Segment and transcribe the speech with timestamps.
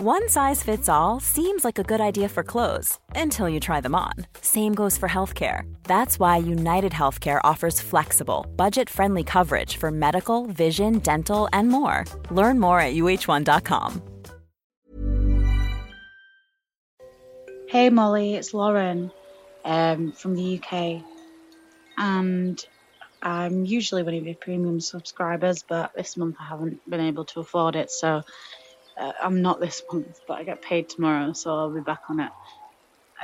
[0.00, 3.96] One size fits all seems like a good idea for clothes until you try them
[3.96, 4.12] on.
[4.40, 5.62] Same goes for healthcare.
[5.82, 12.04] That's why United Healthcare offers flexible, budget friendly coverage for medical, vision, dental, and more.
[12.30, 14.00] Learn more at uh1.com.
[17.66, 19.10] Hey Molly, it's Lauren
[19.64, 21.02] um, from the UK.
[21.96, 22.64] And
[23.20, 27.40] I'm usually one of your premium subscribers, but this month I haven't been able to
[27.40, 27.90] afford it.
[27.90, 28.22] So
[28.98, 32.20] uh, I'm not this month, but I get paid tomorrow, so I'll be back on
[32.20, 32.32] it.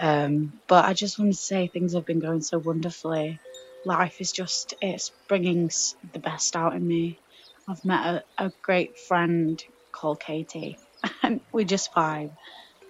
[0.01, 3.39] Um, but I just want to say things have been going so wonderfully.
[3.85, 5.71] Life is just, it's bringing
[6.13, 7.19] the best out in me.
[7.69, 9.63] I've met a, a great friend
[9.93, 10.79] called Katie,
[11.23, 12.33] and we just vibe.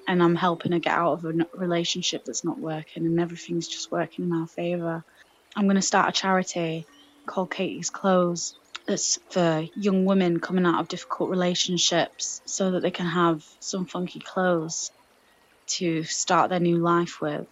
[0.07, 3.91] And I'm helping her get out of a relationship that's not working, and everything's just
[3.91, 5.05] working in our favour.
[5.57, 6.87] I'm going to start a charity
[7.27, 12.91] called Katie's Clothes that's for young women coming out of difficult relationships so that they
[12.91, 14.91] can have some funky clothes
[15.67, 17.47] to start their new life with.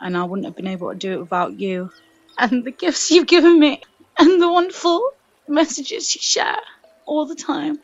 [0.00, 1.90] And I wouldn't have been able to do it without you
[2.38, 3.80] and the gifts you've given me
[4.18, 5.10] and the wonderful
[5.48, 6.58] messages you share
[7.06, 7.78] all the time.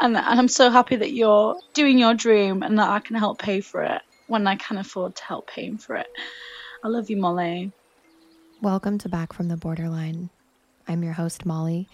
[0.00, 3.38] And, and I'm so happy that you're doing your dream and that I can help
[3.38, 6.08] pay for it when I can afford to help paying for it.
[6.84, 7.72] I love you, Molly.
[8.62, 10.30] Welcome to Back from the Borderline.
[10.88, 11.88] I'm your host, Molly,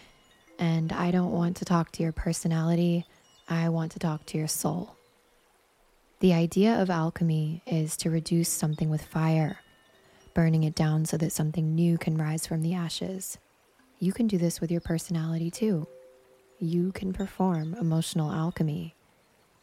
[0.63, 3.05] and I don't want to talk to your personality,
[3.49, 4.95] I want to talk to your soul.
[6.21, 9.59] The idea of alchemy is to reduce something with fire,
[10.35, 13.39] burning it down so that something new can rise from the ashes.
[13.99, 15.89] You can do this with your personality too.
[16.61, 18.95] You can perform emotional alchemy.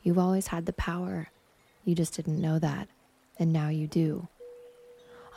[0.03, 1.29] You've always had the power.
[1.85, 2.89] You just didn't know that,
[3.37, 4.27] and now you do.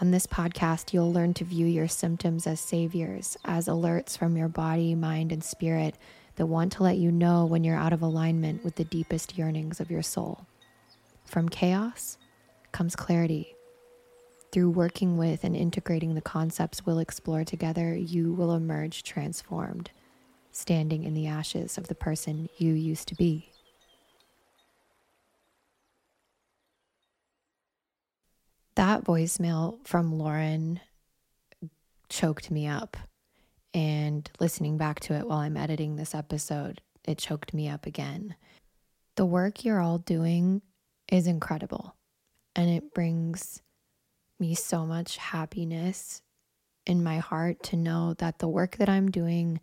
[0.02, 4.48] On this podcast, you'll learn to view your symptoms as saviors, as alerts from your
[4.48, 5.94] body, mind, and spirit
[6.34, 9.78] that want to let you know when you're out of alignment with the deepest yearnings
[9.78, 10.44] of your soul.
[11.24, 12.18] From chaos
[12.72, 13.54] comes clarity.
[14.50, 19.92] Through working with and integrating the concepts we'll explore together, you will emerge transformed,
[20.50, 23.51] standing in the ashes of the person you used to be.
[28.74, 30.80] That voicemail from Lauren
[32.08, 32.96] choked me up.
[33.74, 38.34] And listening back to it while I'm editing this episode, it choked me up again.
[39.16, 40.62] The work you're all doing
[41.10, 41.94] is incredible.
[42.54, 43.62] And it brings
[44.38, 46.22] me so much happiness
[46.86, 49.60] in my heart to know that the work that I'm doing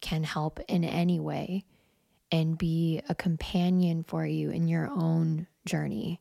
[0.00, 1.64] can help in any way
[2.30, 6.20] and be a companion for you in your own journey.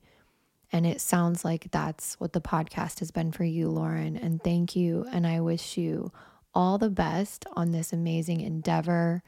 [0.71, 4.15] And it sounds like that's what the podcast has been for you, Lauren.
[4.15, 5.05] And thank you.
[5.11, 6.11] And I wish you
[6.53, 9.23] all the best on this amazing endeavor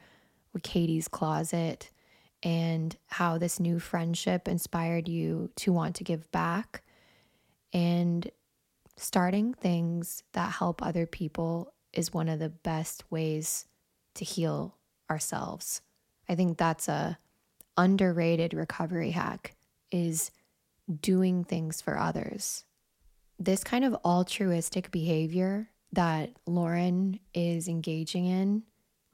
[0.52, 1.90] with Katie's Closet
[2.42, 6.82] and how this new friendship inspired you to want to give back
[7.72, 8.30] and
[8.96, 13.66] starting things that help other people is one of the best ways
[14.14, 14.76] to heal
[15.10, 15.80] ourselves.
[16.28, 17.18] I think that's a
[17.76, 19.54] underrated recovery hack
[19.90, 20.30] is
[21.00, 22.64] doing things for others.
[23.38, 28.62] This kind of altruistic behavior that Lauren is engaging in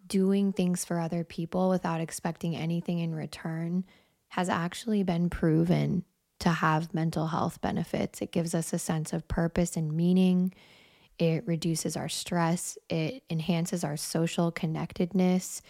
[0.09, 3.85] doing things for other people without expecting anything in return
[4.29, 6.05] has actually been proven
[6.41, 8.23] to have mental health benefits.
[8.23, 10.55] It gives us a sense of purpose and meaning.
[11.19, 12.79] It reduces our stress.
[12.89, 15.63] It enhances our social connectedness.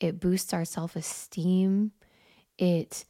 [0.00, 1.92] It boosts our self esteem.
[2.58, 3.04] It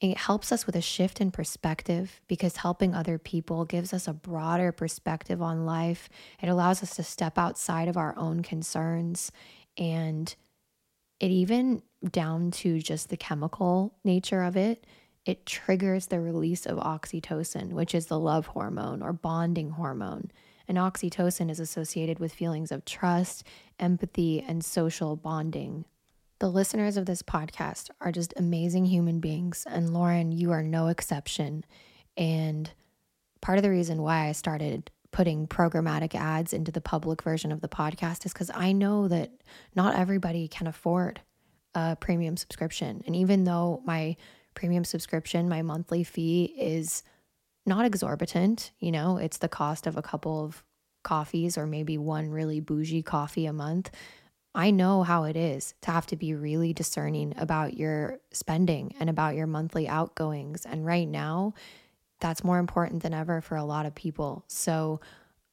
[0.00, 4.12] it helps us with a shift in perspective because helping other people gives us a
[4.12, 6.08] broader perspective on life.
[6.42, 9.32] It allows us to step outside of our own concerns
[9.78, 10.34] and
[11.18, 14.86] it even down to just the chemical nature of it,
[15.24, 20.30] it triggers the release of oxytocin, which is the love hormone or bonding hormone.
[20.68, 23.44] And oxytocin is associated with feelings of trust,
[23.78, 25.84] empathy, and social bonding.
[26.38, 29.66] The listeners of this podcast are just amazing human beings.
[29.68, 31.64] And Lauren, you are no exception.
[32.16, 32.70] And
[33.40, 37.62] part of the reason why I started putting programmatic ads into the public version of
[37.62, 39.30] the podcast is because I know that
[39.74, 41.22] not everybody can afford
[41.74, 43.02] a premium subscription.
[43.06, 44.16] And even though my
[44.54, 47.02] premium subscription, my monthly fee is
[47.64, 50.62] not exorbitant, you know, it's the cost of a couple of
[51.02, 53.90] coffees or maybe one really bougie coffee a month.
[54.56, 59.10] I know how it is to have to be really discerning about your spending and
[59.10, 60.64] about your monthly outgoings.
[60.64, 61.52] And right now,
[62.20, 64.44] that's more important than ever for a lot of people.
[64.48, 65.00] So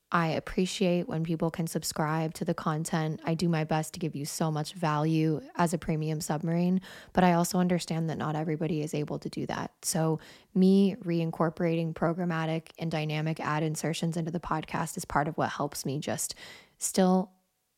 [0.10, 3.20] I appreciate when people can subscribe to the content.
[3.26, 6.80] I do my best to give you so much value as a premium submarine,
[7.12, 9.72] but I also understand that not everybody is able to do that.
[9.82, 10.20] So,
[10.54, 15.84] me reincorporating programmatic and dynamic ad insertions into the podcast is part of what helps
[15.84, 16.36] me just
[16.78, 17.32] still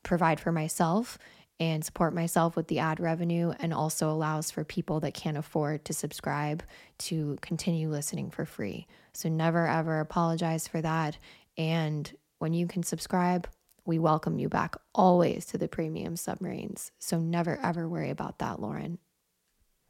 [0.06, 1.18] provide for myself
[1.60, 5.86] and support myself with the ad revenue and also allows for people that can't afford
[5.86, 6.64] to subscribe
[6.98, 8.88] to continue listening for free.
[9.14, 11.18] So never ever apologize for that
[11.58, 13.48] and when you can subscribe,
[13.86, 16.92] we welcome you back always to the premium submarines.
[17.00, 19.00] So never ever worry about that, Lauren.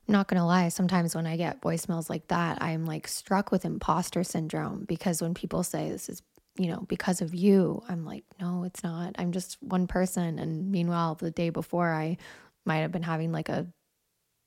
[0.07, 3.65] I'm not gonna lie, sometimes when I get voicemails like that, I'm like struck with
[3.65, 6.21] imposter syndrome because when people say this is
[6.57, 7.83] you know, because of you.
[7.89, 9.15] I'm like, no, it's not.
[9.17, 10.39] I'm just one person.
[10.39, 12.17] And meanwhile, the day before, I
[12.65, 13.67] might have been having like a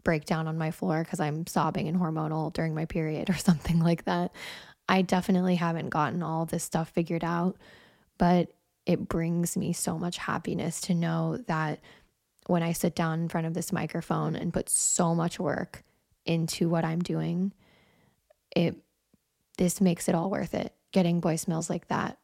[0.05, 4.05] breakdown on my floor because I'm sobbing and hormonal during my period or something like
[4.05, 4.33] that.
[4.89, 7.57] I definitely haven't gotten all this stuff figured out,
[8.17, 8.51] but
[8.87, 11.81] it brings me so much happiness to know that
[12.47, 15.83] when I sit down in front of this microphone and put so much work
[16.25, 17.53] into what I'm doing,
[18.57, 18.77] it
[19.59, 22.19] this makes it all worth it getting voicemails like that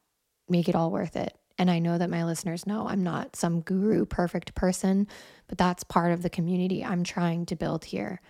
[0.49, 1.37] make it all worth it.
[1.57, 5.07] And I know that my listeners know I'm not some guru perfect person,
[5.47, 8.21] but that's part of the community I'm trying to build here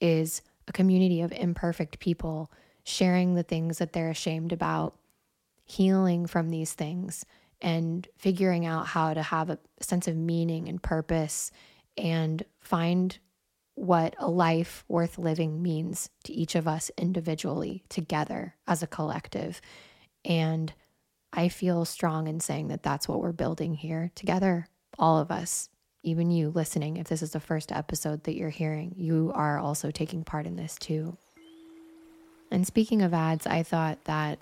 [0.00, 2.50] is a community of imperfect people
[2.84, 4.96] sharing the things that they're ashamed about,
[5.64, 7.24] healing from these things
[7.60, 11.52] and figuring out how to have a sense of meaning and purpose
[11.96, 13.18] and find
[13.74, 19.60] what a life worth living means to each of us individually, together as a collective.
[20.24, 20.72] And
[21.32, 24.66] I feel strong in saying that that's what we're building here together,
[24.98, 25.70] all of us,
[26.02, 26.96] even you listening.
[26.96, 30.56] If this is the first episode that you're hearing, you are also taking part in
[30.56, 31.16] this too.
[32.50, 34.38] And speaking of ads, I thought that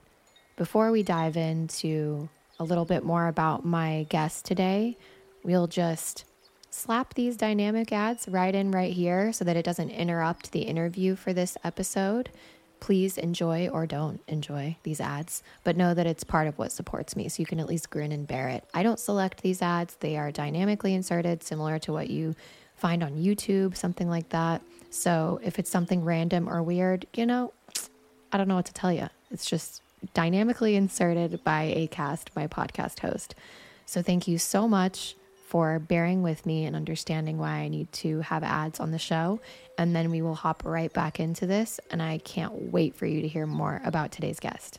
[0.56, 2.28] before we dive into
[2.58, 4.98] a little bit more about my guest today,
[5.44, 6.24] we'll just
[6.70, 11.16] slap these dynamic ads right in right here so that it doesn't interrupt the interview
[11.16, 12.30] for this episode.
[12.78, 17.14] Please enjoy or don't enjoy these ads, but know that it's part of what supports
[17.14, 18.64] me so you can at least grin and bear it.
[18.72, 22.34] I don't select these ads, they are dynamically inserted, similar to what you
[22.76, 24.62] find on YouTube, something like that.
[24.88, 27.52] So if it's something random or weird, you know,
[28.32, 29.08] I don't know what to tell you.
[29.30, 29.82] It's just
[30.14, 33.34] dynamically inserted by ACAST, my podcast host.
[33.84, 35.16] So thank you so much
[35.50, 39.40] for bearing with me and understanding why I need to have ads on the show.
[39.76, 41.80] And then we will hop right back into this.
[41.90, 44.78] And I can't wait for you to hear more about today's guest.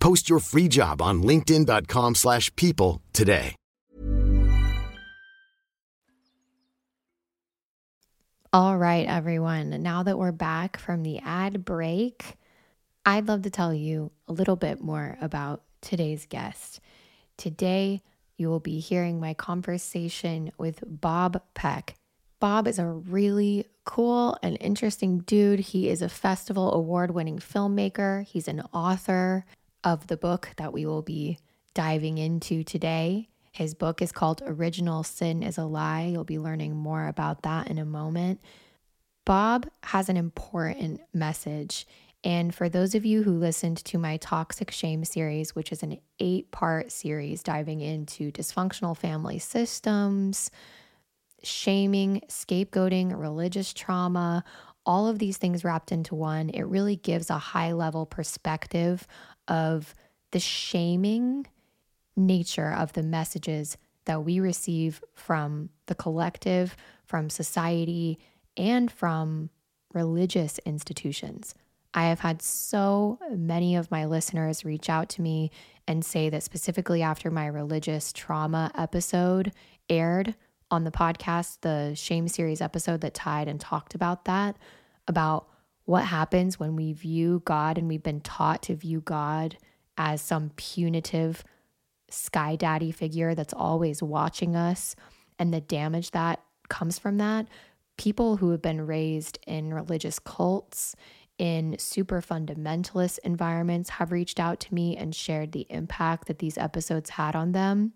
[0.00, 3.54] Post your free job on linkedin.com/people slash people today.
[8.50, 9.82] All right, everyone.
[9.82, 12.36] Now that we're back from the ad break,
[13.04, 16.80] I'd love to tell you a little bit more about today's guest.
[17.36, 18.02] Today,
[18.38, 21.96] you will be hearing my conversation with Bob Peck.
[22.40, 25.60] Bob is a really cool and interesting dude.
[25.60, 29.44] He is a festival award winning filmmaker, he's an author
[29.84, 31.38] of the book that we will be
[31.74, 33.28] diving into today.
[33.52, 36.10] His book is called Original Sin is a Lie.
[36.12, 38.40] You'll be learning more about that in a moment.
[39.24, 41.86] Bob has an important message.
[42.24, 45.98] And for those of you who listened to my Toxic Shame series, which is an
[46.18, 50.50] eight part series diving into dysfunctional family systems,
[51.42, 54.42] shaming, scapegoating, religious trauma,
[54.84, 59.06] all of these things wrapped into one, it really gives a high level perspective
[59.48, 59.94] of
[60.30, 61.46] the shaming
[62.16, 68.18] nature of the messages that we receive from the collective, from society,
[68.56, 69.50] and from
[69.92, 71.54] religious institutions.
[71.94, 75.50] I have had so many of my listeners reach out to me
[75.86, 79.52] and say that specifically after my religious trauma episode
[79.88, 80.34] aired
[80.70, 84.56] on the podcast, the shame series episode that tied and talked about that,
[85.06, 85.48] about
[85.88, 89.56] what happens when we view God and we've been taught to view God
[89.96, 91.42] as some punitive
[92.10, 94.94] sky daddy figure that's always watching us
[95.38, 97.48] and the damage that comes from that.
[97.96, 100.94] People who have been raised in religious cults,
[101.38, 106.58] in super fundamentalist environments, have reached out to me and shared the impact that these
[106.58, 107.94] episodes had on them.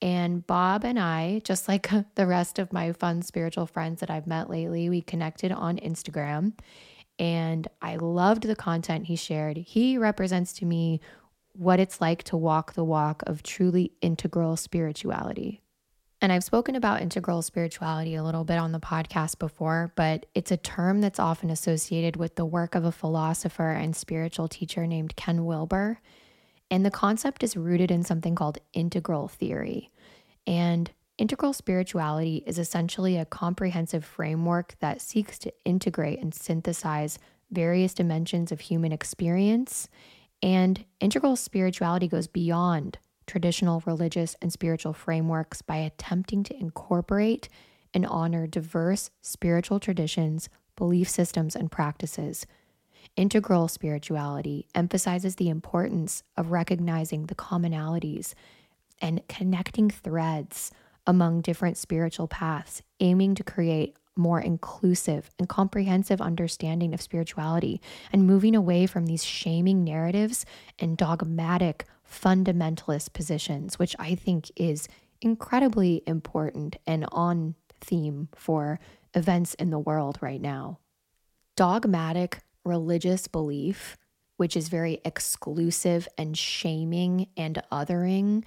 [0.00, 4.26] And Bob and I, just like the rest of my fun spiritual friends that I've
[4.26, 6.54] met lately, we connected on Instagram
[7.18, 9.56] and I loved the content he shared.
[9.56, 11.00] He represents to me
[11.52, 15.60] what it's like to walk the walk of truly integral spirituality.
[16.20, 20.50] And I've spoken about integral spirituality a little bit on the podcast before, but it's
[20.50, 25.14] a term that's often associated with the work of a philosopher and spiritual teacher named
[25.14, 26.00] Ken Wilber.
[26.70, 29.90] And the concept is rooted in something called integral theory.
[30.46, 37.18] And integral spirituality is essentially a comprehensive framework that seeks to integrate and synthesize
[37.50, 39.88] various dimensions of human experience.
[40.42, 47.48] And integral spirituality goes beyond traditional religious and spiritual frameworks by attempting to incorporate
[47.92, 52.46] and honor diverse spiritual traditions, belief systems, and practices.
[53.16, 58.34] Integral spirituality emphasizes the importance of recognizing the commonalities
[59.00, 60.70] and connecting threads
[61.08, 67.80] among different spiritual paths, aiming to create more inclusive and comprehensive understanding of spirituality
[68.12, 70.44] and moving away from these shaming narratives
[70.78, 74.86] and dogmatic fundamentalist positions, which I think is
[75.22, 78.78] incredibly important and on theme for
[79.14, 80.78] events in the world right now.
[81.56, 83.96] Dogmatic religious belief,
[84.36, 88.44] which is very exclusive and shaming and othering,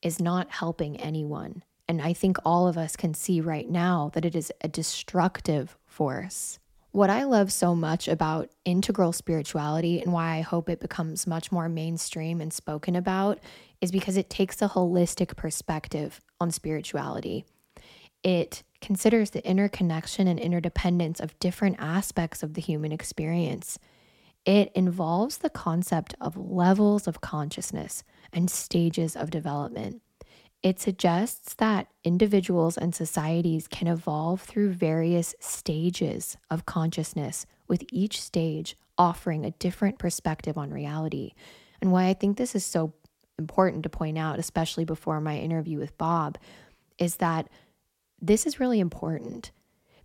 [0.00, 1.62] is not helping anyone.
[1.88, 5.76] And I think all of us can see right now that it is a destructive
[5.86, 6.58] force.
[6.90, 11.50] What I love so much about integral spirituality and why I hope it becomes much
[11.50, 13.38] more mainstream and spoken about
[13.80, 17.44] is because it takes a holistic perspective on spirituality.
[18.22, 23.78] It considers the interconnection and interdependence of different aspects of the human experience.
[24.44, 28.02] It involves the concept of levels of consciousness
[28.32, 30.02] and stages of development.
[30.62, 38.20] It suggests that individuals and societies can evolve through various stages of consciousness, with each
[38.20, 41.32] stage offering a different perspective on reality.
[41.80, 42.92] And why I think this is so
[43.38, 46.38] important to point out, especially before my interview with Bob,
[46.98, 47.48] is that
[48.20, 49.52] this is really important.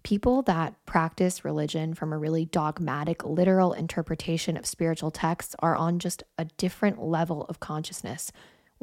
[0.04, 5.98] People that practice religion from a really dogmatic, literal interpretation of spiritual texts are on
[5.98, 8.32] just a different level of consciousness.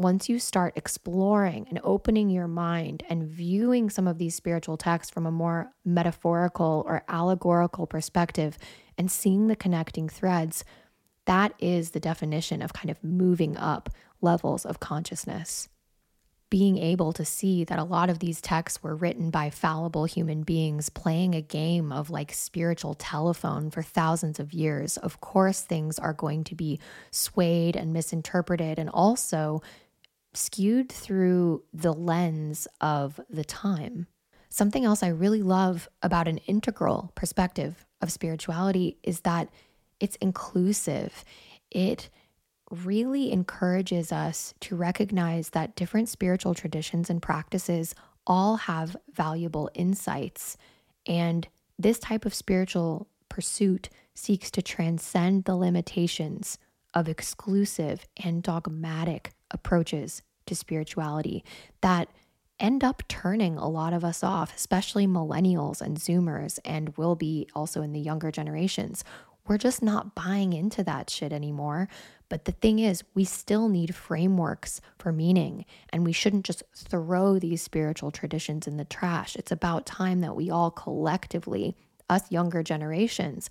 [0.00, 5.12] Once you start exploring and opening your mind and viewing some of these spiritual texts
[5.12, 8.56] from a more metaphorical or allegorical perspective
[8.96, 10.64] and seeing the connecting threads,
[11.26, 13.90] that is the definition of kind of moving up
[14.22, 15.68] levels of consciousness
[16.50, 20.42] being able to see that a lot of these texts were written by fallible human
[20.42, 24.96] beings playing a game of like spiritual telephone for thousands of years.
[24.96, 26.80] Of course, things are going to be
[27.12, 29.62] swayed and misinterpreted and also
[30.32, 34.06] skewed through the lens of the time.
[34.48, 39.48] Something else I really love about an integral perspective of spirituality is that
[40.00, 41.24] it's inclusive.
[41.70, 42.10] It
[42.70, 47.94] really encourages us to recognize that different spiritual traditions and practices
[48.26, 50.56] all have valuable insights.
[51.06, 56.58] And this type of spiritual pursuit seeks to transcend the limitations
[56.94, 61.44] of exclusive and dogmatic approaches to spirituality
[61.80, 62.08] that
[62.58, 67.48] end up turning a lot of us off, especially millennials and Zoomers, and will be
[67.54, 69.02] also in the younger generations.
[69.46, 71.88] We're just not buying into that shit anymore.
[72.28, 77.38] But the thing is, we still need frameworks for meaning, and we shouldn't just throw
[77.38, 79.34] these spiritual traditions in the trash.
[79.34, 81.76] It's about time that we all collectively,
[82.08, 83.50] us younger generations,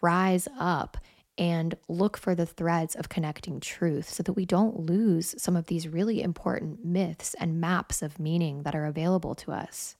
[0.00, 0.96] rise up
[1.38, 5.66] and look for the threads of connecting truth so that we don't lose some of
[5.66, 9.96] these really important myths and maps of meaning that are available to us.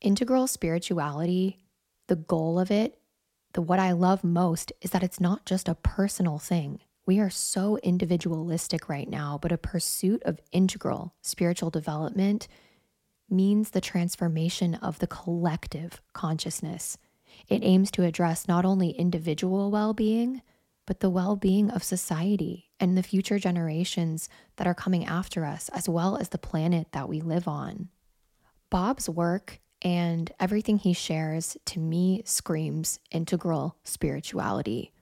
[0.00, 1.58] Integral spirituality,
[2.08, 2.98] the goal of it,
[3.52, 6.80] the what I love most is that it's not just a personal thing.
[7.06, 12.48] We are so individualistic right now, but a pursuit of integral spiritual development
[13.30, 16.98] means the transformation of the collective consciousness.
[17.48, 20.42] It aims to address not only individual well being,
[20.86, 25.68] but the well being of society and the future generations that are coming after us,
[25.70, 27.88] as well as the planet that we live on.
[28.70, 34.92] Bob's work and everything he shares to me screams integral spirituality.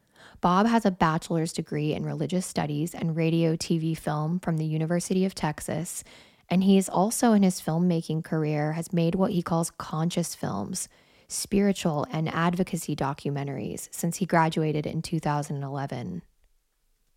[0.40, 5.24] Bob has a bachelor's degree in religious studies and radio, TV, film from the University
[5.24, 6.04] of Texas.
[6.48, 10.88] And he is also in his filmmaking career has made what he calls conscious films,
[11.28, 16.22] spiritual and advocacy documentaries since he graduated in 2011.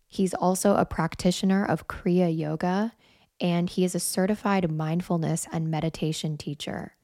[0.06, 2.92] He's also a practitioner of Kriya Yoga
[3.40, 6.94] and he is a certified mindfulness and meditation teacher.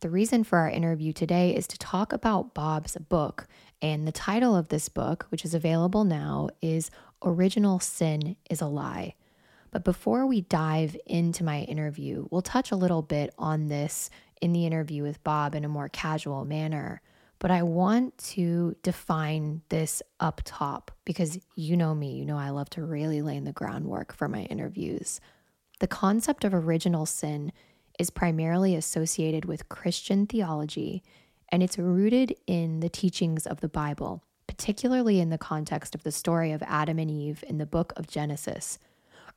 [0.00, 3.46] The reason for our interview today is to talk about Bob's book.
[3.80, 6.90] And the title of this book, which is available now, is
[7.22, 9.14] Original Sin is a Lie.
[9.70, 14.52] But before we dive into my interview, we'll touch a little bit on this in
[14.52, 17.00] the interview with Bob in a more casual manner.
[17.38, 22.50] But I want to define this up top because you know me, you know I
[22.50, 25.20] love to really lay in the groundwork for my interviews.
[25.80, 27.52] The concept of original sin
[27.98, 31.02] is primarily associated with Christian theology,
[31.50, 36.12] and it's rooted in the teachings of the Bible, particularly in the context of the
[36.12, 38.78] story of Adam and Eve in the book of Genesis.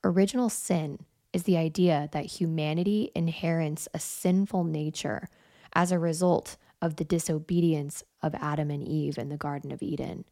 [0.03, 5.27] Original sin is the idea that humanity inherits a sinful nature
[5.73, 10.25] as a result of the disobedience of Adam and Eve in the Garden of Eden.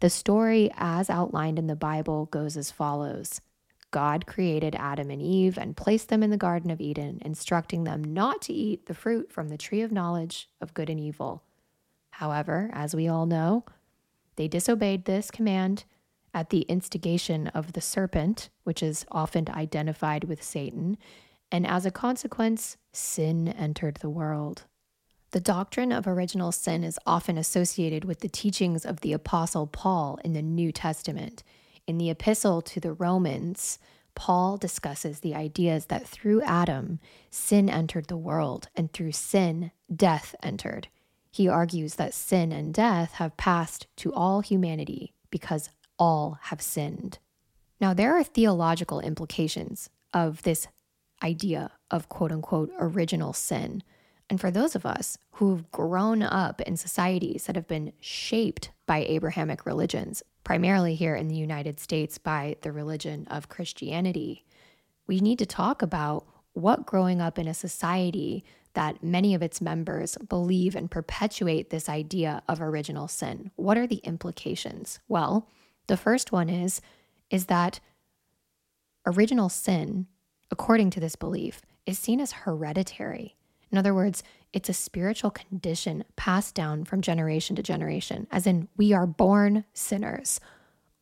[0.00, 3.40] The story, as outlined in the Bible, goes as follows
[3.90, 8.02] God created Adam and Eve and placed them in the Garden of Eden, instructing them
[8.02, 11.44] not to eat the fruit from the tree of knowledge of good and evil.
[12.10, 13.64] However, as we all know,
[14.34, 15.84] they disobeyed this command
[16.34, 20.98] at the instigation of the serpent, which is often identified with Satan,
[21.50, 24.64] and as a consequence, sin entered the world.
[25.30, 30.18] The doctrine of original sin is often associated with the teachings of the Apostle Paul
[30.24, 31.42] in the New Testament.
[31.86, 33.78] In the epistle to the Romans,
[34.14, 40.34] Paul discusses the ideas that through Adam, sin entered the world, and through sin, death
[40.42, 40.88] entered.
[41.32, 47.18] He argues that sin and death have passed to all humanity because all have sinned.
[47.80, 50.68] Now, there are theological implications of this
[51.22, 53.82] idea of quote unquote original sin.
[54.30, 59.04] And for those of us who've grown up in societies that have been shaped by
[59.04, 64.44] Abrahamic religions, primarily here in the United States by the religion of Christianity,
[65.06, 69.60] we need to talk about what growing up in a society that many of its
[69.60, 73.50] members believe and perpetuate this idea of original sin.
[73.56, 75.00] What are the implications?
[75.08, 75.48] Well,
[75.86, 76.80] the first one is
[77.30, 77.80] is that
[79.06, 80.06] original sin,
[80.50, 83.36] according to this belief, is seen as hereditary.
[83.70, 88.68] In other words, it's a spiritual condition passed down from generation to generation, as in,
[88.76, 90.38] we are born sinners.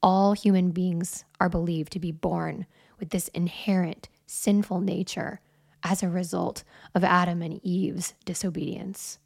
[0.02, 2.66] All human beings are believed to be born
[2.98, 5.40] with this inherent sinful nature
[5.82, 6.64] as a result
[6.94, 9.18] of Adam and Eve's disobedience.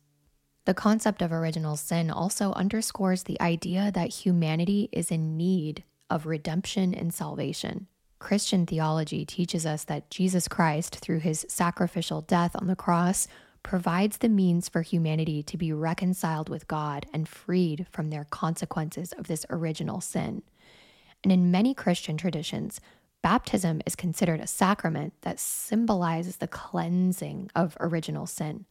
[0.67, 6.27] The concept of original sin also underscores the idea that humanity is in need of
[6.27, 7.87] redemption and salvation.
[8.19, 13.29] Christian theology teaches us that Jesus Christ, through his sacrificial death on the cross,
[13.63, 19.13] provides the means for humanity to be reconciled with God and freed from their consequences
[19.13, 20.43] of this original sin.
[21.23, 22.81] And in many Christian traditions,
[23.23, 28.67] baptism is considered a sacrament that symbolizes the cleansing of original sin.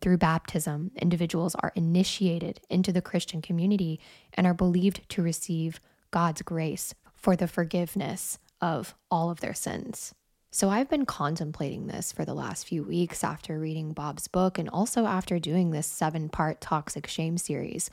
[0.00, 4.00] Through baptism, individuals are initiated into the Christian community
[4.34, 10.14] and are believed to receive God's grace for the forgiveness of all of their sins.
[10.50, 14.68] So I've been contemplating this for the last few weeks after reading Bob's book and
[14.68, 17.90] also after doing this seven part toxic shame series.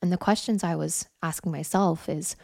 [0.00, 2.34] And the questions I was asking myself is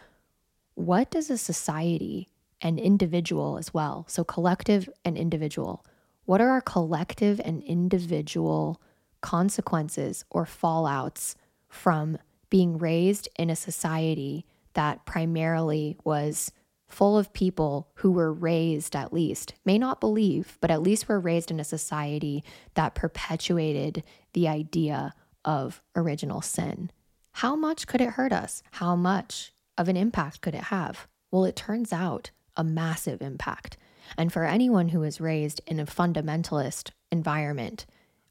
[0.74, 2.28] what does a society
[2.60, 5.84] and individual as well, so collective and individual,
[6.24, 8.80] what are our collective and individual
[9.20, 11.34] consequences or fallouts
[11.68, 12.18] from
[12.50, 16.52] being raised in a society that primarily was
[16.86, 21.20] full of people who were raised, at least, may not believe, but at least were
[21.20, 22.42] raised in a society
[22.74, 24.02] that perpetuated
[24.32, 25.12] the idea
[25.44, 26.90] of original sin.
[27.32, 28.62] How much could it hurt us?
[28.72, 31.06] How much of an impact could it have?
[31.30, 33.76] Well, it turns out a massive impact.
[34.16, 37.84] And for anyone who is raised in a fundamentalist environment,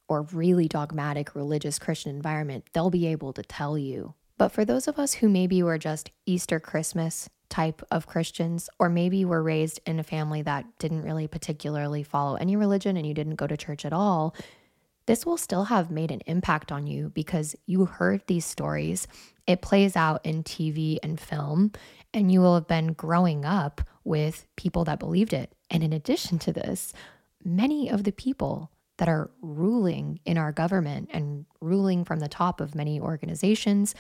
[0.08, 4.14] or really dogmatic religious Christian environment, they'll be able to tell you.
[4.38, 8.90] But for those of us who maybe were just Easter Christmas type of Christians, or
[8.90, 13.14] maybe were raised in a family that didn't really particularly follow any religion and you
[13.14, 14.36] didn't go to church at all,
[15.08, 19.08] this will still have made an impact on you because you heard these stories.
[19.48, 21.72] It plays out in TV and film,
[22.14, 25.54] and you will have been growing up with people that believed it.
[25.72, 26.94] And in addition to this,
[27.44, 32.60] many of the people that are ruling in our government and ruling from the top
[32.60, 33.96] of many organizations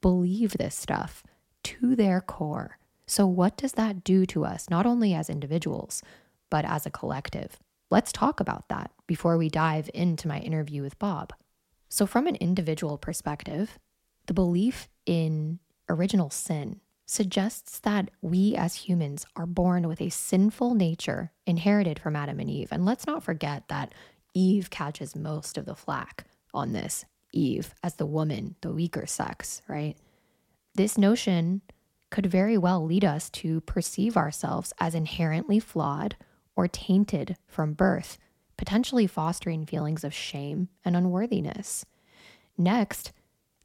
[0.00, 1.24] believe this stuff
[1.62, 2.78] to their core.
[3.06, 6.02] So, what does that do to us, not only as individuals,
[6.50, 7.58] but as a collective?
[7.90, 11.32] Let's talk about that before we dive into my interview with Bob.
[11.88, 13.78] So, from an individual perspective,
[14.26, 20.74] the belief in original sin suggests that we as humans are born with a sinful
[20.74, 22.68] nature inherited from Adam and Eve.
[22.72, 23.94] And let's not forget that
[24.36, 27.06] Eve catches most of the flack on this.
[27.32, 29.96] Eve, as the woman, the weaker sex, right?
[30.74, 31.62] This notion
[32.10, 36.16] could very well lead us to perceive ourselves as inherently flawed
[36.54, 38.18] or tainted from birth,
[38.58, 41.86] potentially fostering feelings of shame and unworthiness.
[42.58, 43.12] Next,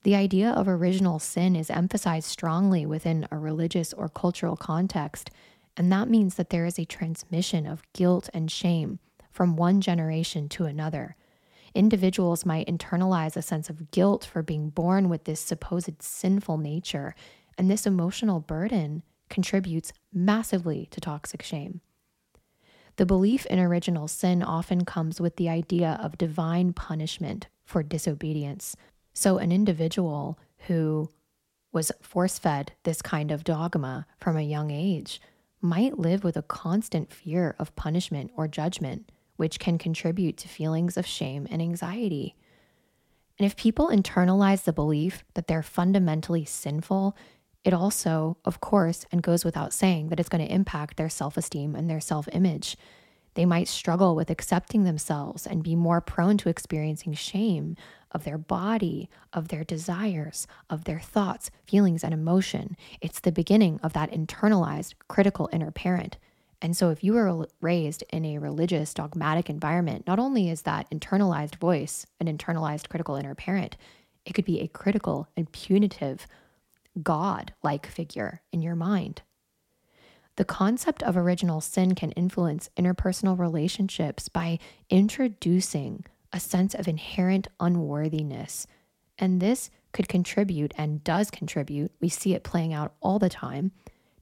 [0.03, 5.31] the idea of original sin is emphasized strongly within a religious or cultural context,
[5.75, 8.99] and that means that there is a transmission of guilt and shame
[9.31, 11.15] from one generation to another.
[11.73, 17.15] Individuals might internalize a sense of guilt for being born with this supposed sinful nature,
[17.57, 21.81] and this emotional burden contributes massively to toxic shame.
[22.97, 28.75] The belief in original sin often comes with the idea of divine punishment for disobedience.
[29.13, 31.09] So, an individual who
[31.71, 35.21] was force fed this kind of dogma from a young age
[35.61, 39.09] might live with a constant fear of punishment or judgment
[39.41, 42.35] which can contribute to feelings of shame and anxiety.
[43.39, 47.17] And if people internalize the belief that they're fundamentally sinful,
[47.63, 51.37] it also, of course, and goes without saying, that it's going to impact their self
[51.37, 52.77] esteem and their self image.
[53.33, 57.75] They might struggle with accepting themselves and be more prone to experiencing shame
[58.11, 62.77] of their body, of their desires, of their thoughts, feelings, and emotion.
[63.01, 66.17] It's the beginning of that internalized critical inner parent
[66.61, 70.89] and so, if you were raised in a religious, dogmatic environment, not only is that
[70.91, 73.77] internalized voice an internalized critical inner parent,
[74.25, 76.27] it could be a critical and punitive
[77.01, 79.23] God like figure in your mind.
[80.35, 87.47] The concept of original sin can influence interpersonal relationships by introducing a sense of inherent
[87.59, 88.67] unworthiness.
[89.17, 93.71] And this could contribute and does contribute, we see it playing out all the time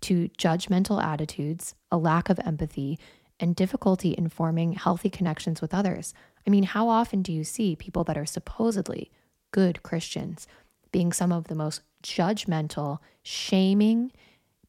[0.01, 2.99] to judgmental attitudes, a lack of empathy,
[3.39, 6.13] and difficulty in forming healthy connections with others.
[6.45, 9.11] I mean, how often do you see people that are supposedly
[9.51, 10.47] good Christians
[10.91, 14.11] being some of the most judgmental, shaming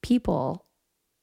[0.03, 0.65] people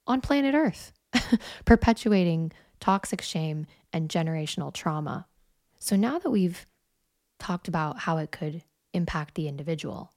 [0.05, 0.91] on planet Earth?
[1.65, 5.27] perpetuating toxic shame and generational trauma.
[5.79, 6.65] So now that we've
[7.39, 10.11] talked about how it could impact the individual,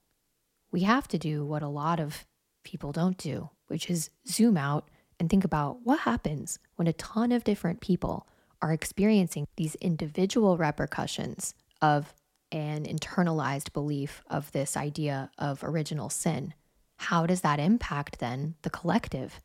[0.71, 2.25] we have to do what a lot of
[2.63, 7.31] people don't do, which is zoom out and think about what happens when a ton
[7.31, 8.27] of different people
[8.61, 12.13] are experiencing these individual repercussions of
[12.51, 16.53] an internalized belief of this idea of original sin.
[16.97, 19.39] How does that impact then the collective?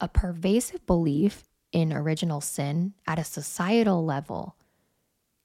[0.00, 4.56] A pervasive belief in original sin at a societal level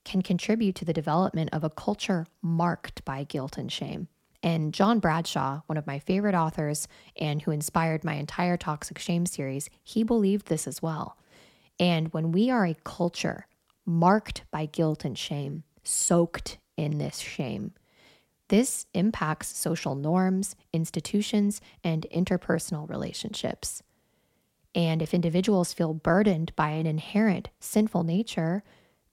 [0.03, 4.07] can contribute to the development of a culture marked by guilt and shame.
[4.41, 9.25] And John Bradshaw, one of my favorite authors and who inspired my entire Toxic Shame
[9.25, 11.17] series, he believed this as well.
[11.79, 13.47] And when we are a culture
[13.85, 17.73] marked by guilt and shame, soaked in this shame,
[18.47, 23.83] this impacts social norms, institutions, and interpersonal relationships.
[24.73, 28.63] And if individuals feel burdened by an inherent sinful nature,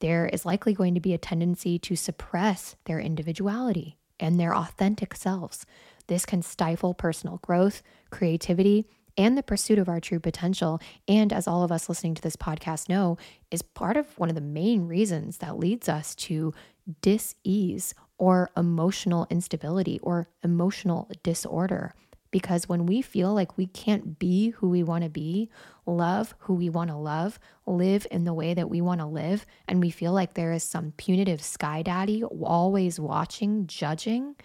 [0.01, 5.15] there is likely going to be a tendency to suppress their individuality and their authentic
[5.15, 5.67] selves.
[6.07, 10.81] This can stifle personal growth, creativity, and the pursuit of our true potential.
[11.09, 13.17] And as all of us listening to this podcast know,
[13.51, 16.53] is part of one of the main reasons that leads us to
[17.01, 21.95] dis ease or emotional instability or emotional disorder.
[22.31, 25.49] Because when we feel like we can't be who we want to be,
[25.87, 29.47] love who we want to love, live in the way that we want to live,
[29.69, 34.37] and we feel like there is some punitive sky daddy always watching, judging,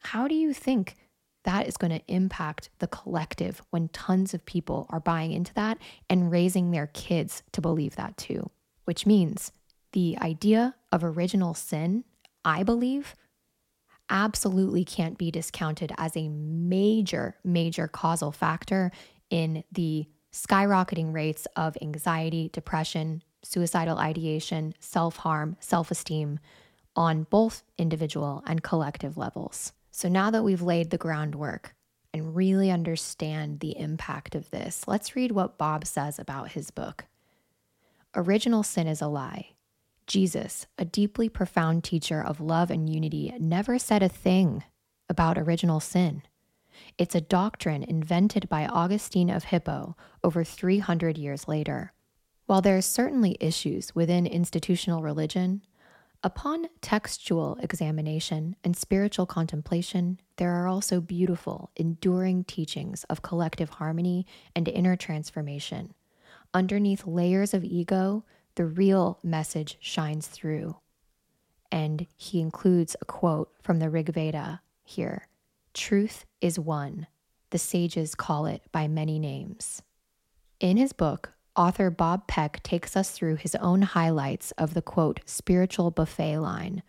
[0.00, 0.96] how do you think
[1.44, 5.78] that is going to impact the collective when tons of people are buying into that
[6.08, 8.50] and raising their kids to believe that too?
[8.84, 9.52] Which means
[9.92, 12.04] the idea of original sin,
[12.44, 13.14] I believe,
[14.10, 18.90] absolutely can't be discounted as a major, major causal factor
[19.30, 26.38] in the skyrocketing rates of anxiety, depression, suicidal ideation, self harm, self esteem
[26.96, 29.72] on both individual and collective levels.
[29.90, 31.74] So now that we've laid the groundwork
[32.12, 37.06] and really understand the impact of this, let's read what Bob says about his book.
[38.14, 39.50] Original sin is a lie.
[40.10, 44.64] Jesus, a deeply profound teacher of love and unity, never said a thing
[45.08, 46.22] about original sin.
[46.98, 51.92] It's a doctrine invented by Augustine of Hippo over 300 years later.
[52.46, 55.62] While there are certainly issues within institutional religion,
[56.24, 64.26] upon textual examination and spiritual contemplation, there are also beautiful, enduring teachings of collective harmony
[64.56, 65.94] and inner transformation.
[66.52, 68.24] Underneath layers of ego,
[68.60, 70.76] the real message shines through.
[71.72, 75.28] And he includes a quote from the Rig Veda here
[75.72, 77.06] Truth is one.
[77.48, 79.80] The sages call it by many names.
[80.60, 85.20] In his book, author Bob Peck takes us through his own highlights of the quote,
[85.24, 86.82] spiritual buffet line,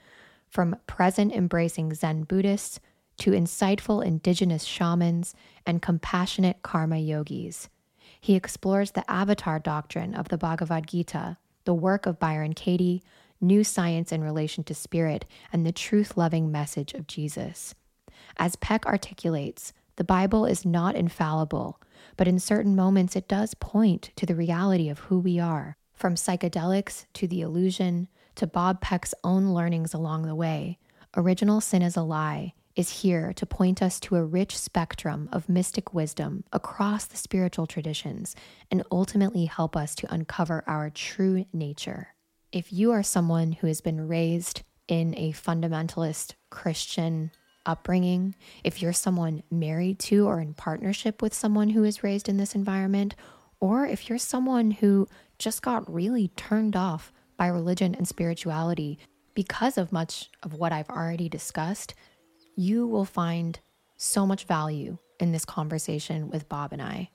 [0.49, 2.81] from present embracing Zen Buddhists
[3.19, 5.33] to insightful indigenous shamans
[5.65, 7.69] and compassionate karma yogis.
[8.19, 13.03] He explores the avatar doctrine of the Bhagavad Gita the work of Byron Katie,
[13.39, 17.75] new science in relation to spirit, and the truth loving message of Jesus.
[18.37, 21.79] As Peck articulates, the Bible is not infallible,
[22.17, 25.77] but in certain moments it does point to the reality of who we are.
[25.93, 30.79] From psychedelics to the illusion to Bob Peck's own learnings along the way,
[31.15, 35.49] Original Sin is a Lie is here to point us to a rich spectrum of
[35.49, 38.35] mystic wisdom across the spiritual traditions
[38.69, 42.09] and ultimately help us to uncover our true nature.
[42.51, 47.31] If you are someone who has been raised in a fundamentalist Christian
[47.65, 52.37] upbringing, if you're someone married to or in partnership with someone who is raised in
[52.37, 53.15] this environment,
[53.59, 55.07] or if you're someone who
[55.37, 58.99] just got really turned off by religion and spirituality
[59.33, 61.93] because of much of what I've already discussed,
[62.55, 63.59] you will find
[63.97, 67.09] so much value in this conversation with Bob and I.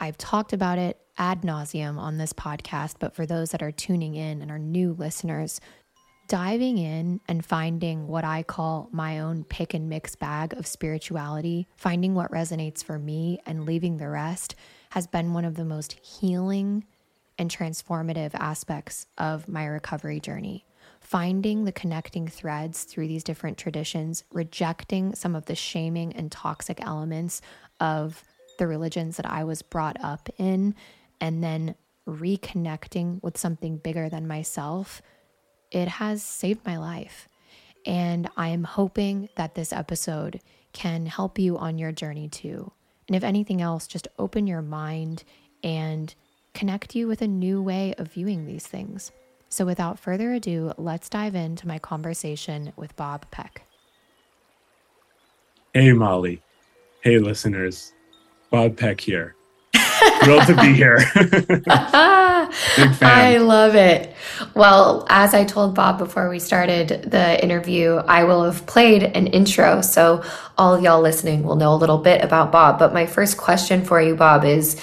[0.00, 4.14] I've talked about it ad nauseum on this podcast, but for those that are tuning
[4.14, 5.60] in and are new listeners,
[6.26, 11.68] diving in and finding what I call my own pick and mix bag of spirituality,
[11.76, 14.54] finding what resonates for me and leaving the rest
[14.90, 16.84] has been one of the most healing
[17.38, 20.64] and transformative aspects of my recovery journey
[21.12, 26.80] finding the connecting threads through these different traditions, rejecting some of the shaming and toxic
[26.80, 27.42] elements
[27.80, 28.24] of
[28.58, 30.74] the religions that I was brought up in,
[31.20, 31.74] and then
[32.08, 35.02] reconnecting with something bigger than myself,
[35.70, 37.28] it has saved my life.
[37.84, 40.40] And I am hoping that this episode
[40.72, 42.72] can help you on your journey too.
[43.06, 45.24] And if anything else, just open your mind
[45.62, 46.14] and
[46.54, 49.12] connect you with a new way of viewing these things.
[49.52, 53.66] So, without further ado, let's dive into my conversation with Bob Peck.
[55.74, 56.40] Hey, Molly.
[57.02, 57.92] Hey, listeners.
[58.50, 59.36] Bob Peck here.
[60.24, 61.00] Thrilled to be here.
[61.66, 64.14] I love it.
[64.54, 69.26] Well, as I told Bob before we started the interview, I will have played an
[69.26, 69.82] intro.
[69.82, 70.24] So
[70.56, 72.78] all of y'all listening will know a little bit about Bob.
[72.78, 74.80] But my first question for you, Bob, is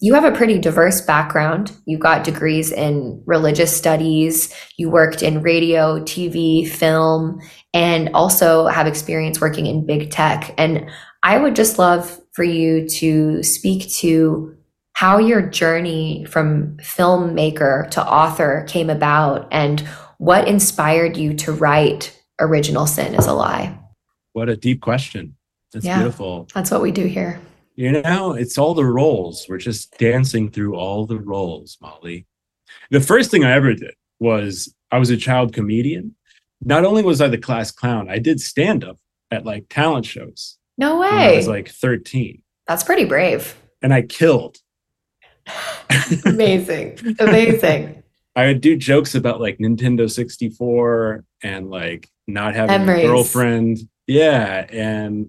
[0.00, 1.72] you have a pretty diverse background.
[1.86, 7.40] You got degrees in religious studies, you worked in radio, TV, film,
[7.72, 10.54] and also have experience working in big tech.
[10.58, 10.90] And
[11.22, 14.54] I would just love for you to speak to
[14.92, 19.80] how your journey from filmmaker to author came about and
[20.18, 23.78] what inspired you to write Original Sin is a Lie.
[24.32, 25.36] What a deep question.
[25.72, 26.48] That's yeah, beautiful.
[26.54, 27.40] That's what we do here.
[27.76, 29.46] You know, it's all the roles.
[29.48, 32.26] We're just dancing through all the roles, Molly.
[32.90, 36.14] The first thing I ever did was I was a child comedian.
[36.62, 38.98] Not only was I the class clown, I did stand up
[39.30, 40.58] at like talent shows.
[40.78, 41.08] No way.
[41.08, 42.42] I was like 13.
[42.66, 43.54] That's pretty brave.
[43.82, 44.56] And I killed.
[46.24, 47.16] Amazing.
[47.18, 48.02] Amazing.
[48.36, 53.04] I would do jokes about like Nintendo 64 and like not having Memories.
[53.04, 53.78] a girlfriend.
[54.06, 54.66] Yeah.
[54.70, 55.28] And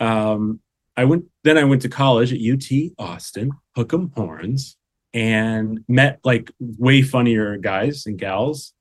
[0.00, 0.60] um,
[0.96, 4.76] I went, then I went to college at UT Austin, Hook 'em Horns,
[5.14, 8.72] and met like way funnier guys and gals.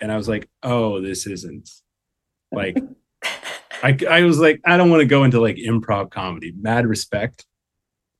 [0.00, 1.70] And I was like, oh, this isn't
[2.52, 2.78] like,
[3.82, 7.44] I, I was like, I don't want to go into like improv comedy, mad respect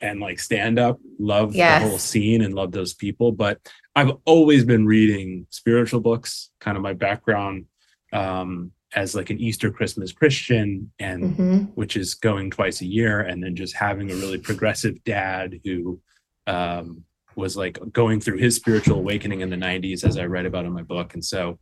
[0.01, 1.83] and like stand up, love yes.
[1.83, 3.33] the whole scene and love those people.
[3.33, 3.59] But
[3.95, 7.67] I've always been reading spiritual books, kind of my background
[8.13, 11.59] um, as like an Easter Christmas Christian, and mm-hmm.
[11.75, 16.01] which is going twice a year, and then just having a really progressive dad who
[16.47, 20.65] um, was like going through his spiritual awakening in the 90s, as I read about
[20.65, 21.15] in my book.
[21.15, 21.59] And so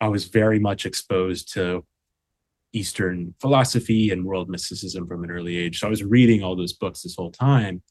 [0.00, 1.84] I was very much exposed to
[2.72, 5.78] Eastern philosophy and world mysticism from an early age.
[5.78, 7.82] So I was reading all those books this whole time.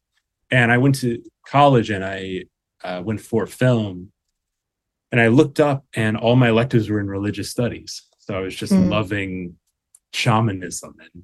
[0.49, 2.45] And I went to college and I
[2.83, 4.11] uh, went for film.
[5.11, 8.03] And I looked up and all my electives were in religious studies.
[8.21, 8.89] So I was just mm.
[8.89, 9.57] loving
[10.13, 11.23] shamanism and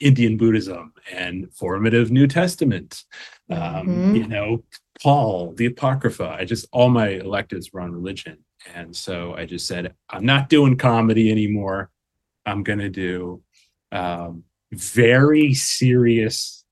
[0.00, 3.02] Indian Buddhism and formative New Testament.
[3.50, 4.14] Um, mm-hmm.
[4.14, 4.64] You know,
[5.02, 6.36] Paul, the Apocrypha.
[6.38, 8.38] I just, all my electives were on religion.
[8.74, 11.90] And so I just said, I'm not doing comedy anymore.
[12.46, 13.42] I'm going to do
[13.92, 16.64] um, very serious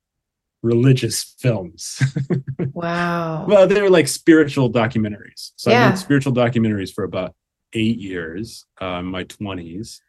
[0.63, 2.03] religious films.
[2.73, 3.47] wow.
[3.47, 5.53] Well, they're like spiritual documentaries.
[5.57, 5.87] So yeah.
[5.87, 7.35] I made spiritual documentaries for about
[7.73, 10.01] eight years, uh, my 20s.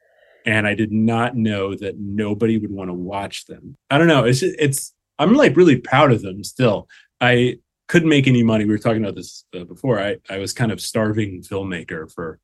[0.45, 3.75] And I did not know that nobody would want to watch them.
[3.89, 4.23] I don't know.
[4.23, 6.87] It's, it's, I'm like really proud of them still.
[7.19, 8.63] I couldn't make any money.
[8.63, 9.99] We were talking about this uh, before.
[9.99, 12.39] I, I was kind of starving filmmaker for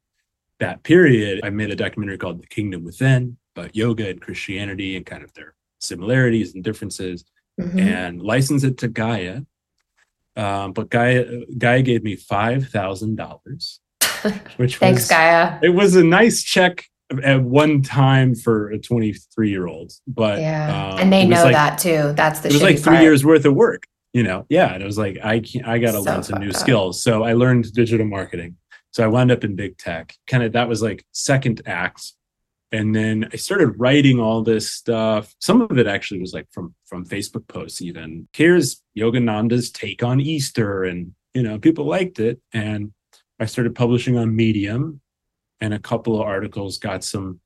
[0.63, 5.05] that period, I made a documentary called The Kingdom Within about yoga and Christianity and
[5.05, 7.25] kind of their similarities and differences,
[7.59, 7.79] mm-hmm.
[7.79, 9.41] and licensed it to Gaia.
[10.35, 11.25] Um, but Gaia
[11.57, 13.81] Gaia gave me five thousand dollars,
[14.57, 15.59] which thanks was, Gaia.
[15.61, 16.85] It was a nice check
[17.23, 21.53] at one time for a 23 year old, but yeah, um, and they know like,
[21.53, 22.13] that too.
[22.15, 23.03] That's the it was like three part.
[23.03, 23.83] years worth of work,
[24.13, 24.45] you know.
[24.49, 26.55] Yeah, and it was like I can't, I got to so learn some new up.
[26.55, 27.03] skills.
[27.03, 28.57] So I learned digital marketing
[28.93, 30.15] so I wound up in big tech.
[30.27, 32.13] Kind of that was like second act.
[32.71, 35.33] And then I started writing all this stuff.
[35.39, 38.27] Some of it actually was like from from Facebook posts even.
[38.33, 42.93] Here's Yogananda's take on Easter and you know, people liked it and
[43.43, 45.01] I started publishing on Medium
[45.59, 47.41] and a couple of articles got some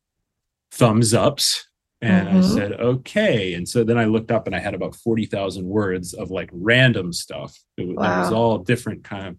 [0.72, 1.68] thumbs ups
[2.02, 2.38] and mm-hmm.
[2.38, 3.56] I said, okay.
[3.56, 7.12] And so then I looked up and I had about 40,000 words of like random
[7.12, 7.58] stuff.
[7.78, 8.18] It, wow.
[8.18, 9.38] it was all different kind of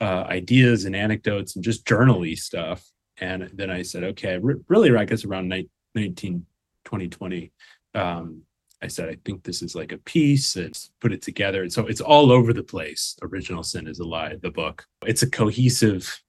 [0.00, 2.84] uh, ideas and anecdotes and just journally stuff.
[3.18, 5.48] And then I said, okay, really, I guess around
[5.94, 6.44] 19,
[6.84, 7.52] 2020,
[7.94, 8.42] um,
[8.84, 11.62] I said, I think this is like a piece and put it together.
[11.62, 13.16] And so it's all over the place.
[13.22, 14.84] Original Sin is a Lie, the book.
[15.06, 16.22] It's a cohesive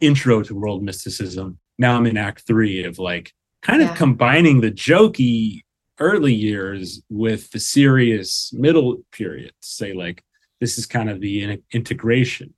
[0.00, 1.58] intro to world mysticism.
[1.78, 5.60] Now I'm in act three of like kind of combining the jokey
[5.98, 9.52] early years with the serious middle period.
[9.60, 10.24] Say like
[10.60, 12.54] this is kind of the integration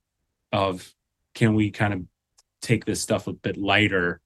[0.53, 0.93] of
[1.33, 2.01] can we kind of
[2.61, 4.21] take this stuff a bit lighter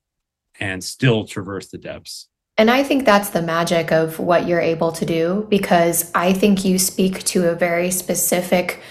[0.60, 2.30] and still traverse the depths
[2.60, 6.66] and I think that's the magic of what you're able to do because I think
[6.66, 8.82] you speak to a very specific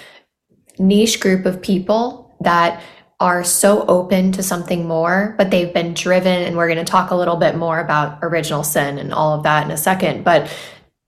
[0.79, 2.83] niche group of people that
[3.21, 6.45] are so open to something more, but they've been driven.
[6.45, 9.43] And we're going to talk a little bit more about original sin and all of
[9.43, 10.25] that in a second.
[10.25, 10.51] But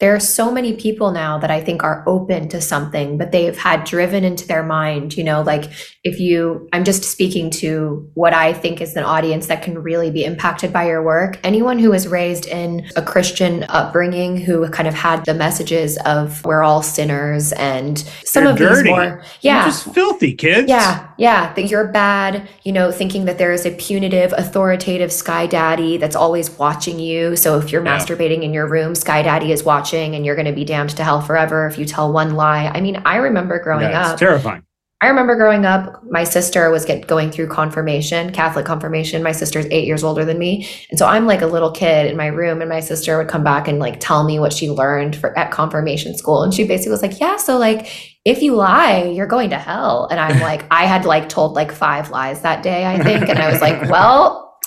[0.01, 3.57] there are so many people now that I think are open to something, but they've
[3.57, 5.65] had driven into their mind, you know, like
[6.05, 10.11] if you, I'm just speaking to what I think is an audience that can really
[10.11, 11.39] be impacted by your work.
[11.45, 16.43] Anyone who was raised in a Christian upbringing who kind of had the messages of
[16.47, 18.83] we're all sinners and some They're of dirty.
[18.85, 19.57] these more, yeah.
[19.57, 20.67] You're just filthy kids.
[20.67, 25.47] Yeah, yeah, that you're bad, you know, thinking that there is a punitive, authoritative Sky
[25.47, 27.37] Daddy that's always watching you.
[27.37, 27.99] So if you're Yeah.
[27.99, 31.05] masturbating in your room, Sky Daddy is watching and you're going to be damned to
[31.05, 32.67] hell forever if you tell one lie.
[32.67, 34.19] I mean, I remember growing Yeah, up.
[34.19, 34.63] terrifying.
[35.03, 39.23] I remember growing up, my sister was get going through confirmation, Catholic confirmation.
[39.23, 40.69] My sister's eight years older than me.
[40.91, 43.43] And so I'm like a little kid in my room, and my sister would come
[43.43, 46.43] back and like tell me what she learned for at confirmation school.
[46.43, 47.89] And she basically was like, Yeah, so like
[48.27, 50.07] if you lie, you're going to hell.
[50.11, 53.27] And I'm like, I had like told like five lies that day, I think.
[53.31, 54.59] And I was like, Well,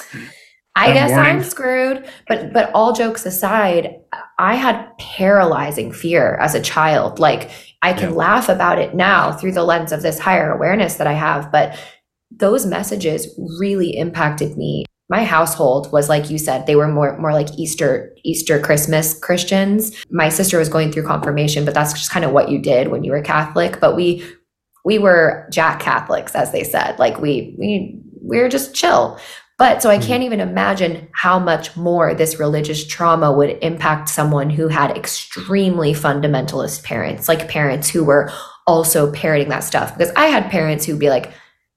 [0.75, 1.11] I guess.
[1.11, 2.07] I'm screwed.
[2.27, 3.95] But but all jokes aside,
[4.39, 7.19] I had paralyzing fear as a child.
[7.19, 7.49] Like
[7.81, 8.15] I can Yeah.
[8.15, 11.77] laugh about it now through the lens of this higher awareness that I have, but
[12.31, 13.27] those messages
[13.59, 14.85] really impacted me.
[15.09, 19.91] My household was like you said, they were more more like Easter Easter Christmas Christians.
[20.09, 23.03] My sister was going through confirmation, but that's just kind of what you did when
[23.03, 24.23] you were Catholic, but we
[24.85, 26.97] we were Jack Catholics as they said.
[26.97, 29.19] Like we we we were just chill.
[29.59, 34.49] But so I can't even imagine how much more this religious trauma would impact someone
[34.49, 38.31] who had extremely fundamentalist parents, like parents who were
[38.65, 39.95] also parroting that stuff.
[39.95, 41.31] Because I had parents who'd be like,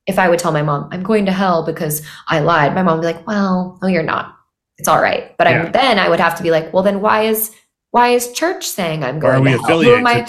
[0.07, 2.99] if I would tell my mom, I'm going to hell because I lied, my mom
[2.99, 4.35] would be like, well, no, you're not.
[4.79, 5.37] It's all right.
[5.37, 5.65] But Yeah.
[5.67, 7.53] I, then I would have to be like, well, then why is
[7.91, 9.81] why is church saying I'm going to hell?
[9.83, 10.27] Who am I?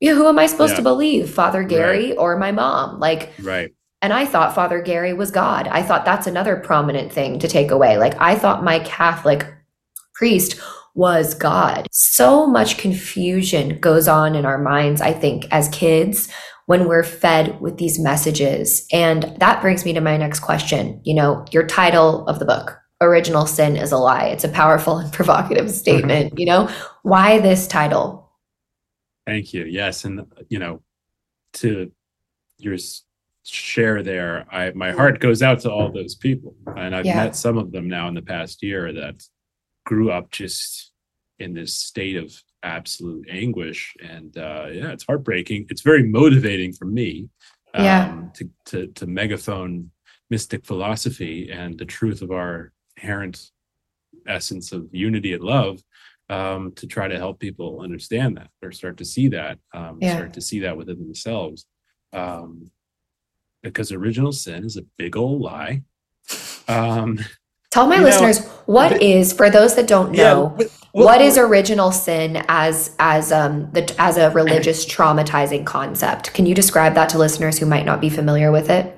[0.00, 0.76] Yeah, who am I supposed Yeah.
[0.76, 1.30] to believe?
[1.30, 3.00] Father Gary or my mom?
[3.00, 3.72] Like, Right.
[4.06, 5.66] And I thought Father Gary was God.
[5.66, 7.98] I thought that's another prominent thing to take away.
[7.98, 9.52] Like, I thought my Catholic
[10.14, 10.60] priest
[10.94, 11.88] was God.
[11.90, 16.28] So much confusion goes on in our minds, I think, as kids
[16.66, 18.86] when we're fed with these messages.
[18.92, 21.00] And that brings me to my next question.
[21.02, 24.26] You know, your title of the book, Original Sin is a Lie.
[24.26, 26.38] It's a powerful and provocative statement.
[26.38, 26.70] You know,
[27.02, 28.30] why this title?
[29.26, 29.64] Thank you.
[29.64, 30.80] Yes, and you know,
[31.54, 31.90] to
[32.58, 32.78] your
[33.48, 37.16] share there, I my heart goes out to all those people, and I've Yeah.
[37.16, 39.22] met some of them now in the past year that
[39.84, 40.92] grew up just
[41.38, 42.32] in this state of
[42.62, 45.66] absolute anguish, and uh, yeah, it's heartbreaking.
[45.70, 47.28] It's very motivating for me,
[47.74, 48.28] um, Yeah.
[48.34, 49.90] to to to megaphone
[50.30, 53.50] mystic philosophy and the truth of our inherent
[54.26, 55.80] essence of unity and love
[56.28, 60.14] um, to try to help people understand that or start to see that, um, Yeah.
[60.16, 61.66] start to see that within themselves.
[62.12, 62.70] Um,
[63.70, 65.82] because original sin is a big old lie.
[66.68, 67.18] Um,
[67.70, 70.54] Tell my You know, listeners what is for those that don't know.
[70.56, 76.32] but- what well, is original sin as as um the as a religious traumatizing concept?
[76.32, 78.96] Can you describe that to listeners who might not be familiar with it?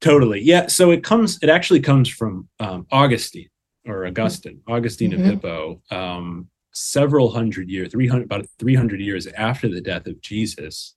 [0.00, 0.40] Totally.
[0.40, 0.68] Yeah.
[0.68, 3.48] So it comes, it actually comes from um, Augustine
[3.86, 5.18] or Augustine, Augustine Mhm.
[5.18, 10.94] of Hippo, um, several hundred years, 300, about 300 years after the death of Jesus.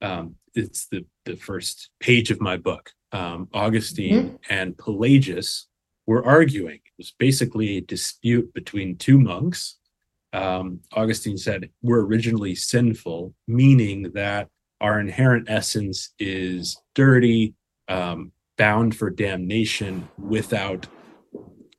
[0.00, 2.90] Um, it's the, the first page of my book.
[3.12, 5.66] Um, Augustine and Pelagius
[6.06, 6.80] were arguing.
[6.84, 9.78] It was basically a dispute between two monks.
[10.32, 14.48] Um, Augustine said, We're originally sinful, meaning that
[14.80, 17.54] our inherent essence is dirty,
[17.88, 20.86] um, bound for damnation without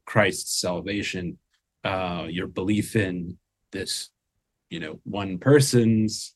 [0.05, 1.38] Christ's salvation.
[1.84, 3.38] Uh, your belief in
[3.71, 4.09] this,
[4.69, 6.34] you know, one person's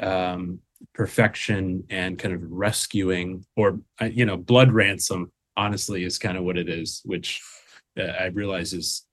[0.00, 0.60] um,
[0.94, 5.32] perfection and kind of rescuing, or uh, you know, blood ransom.
[5.56, 7.42] Honestly, is kind of what it is, which
[7.98, 9.04] uh, I realize is,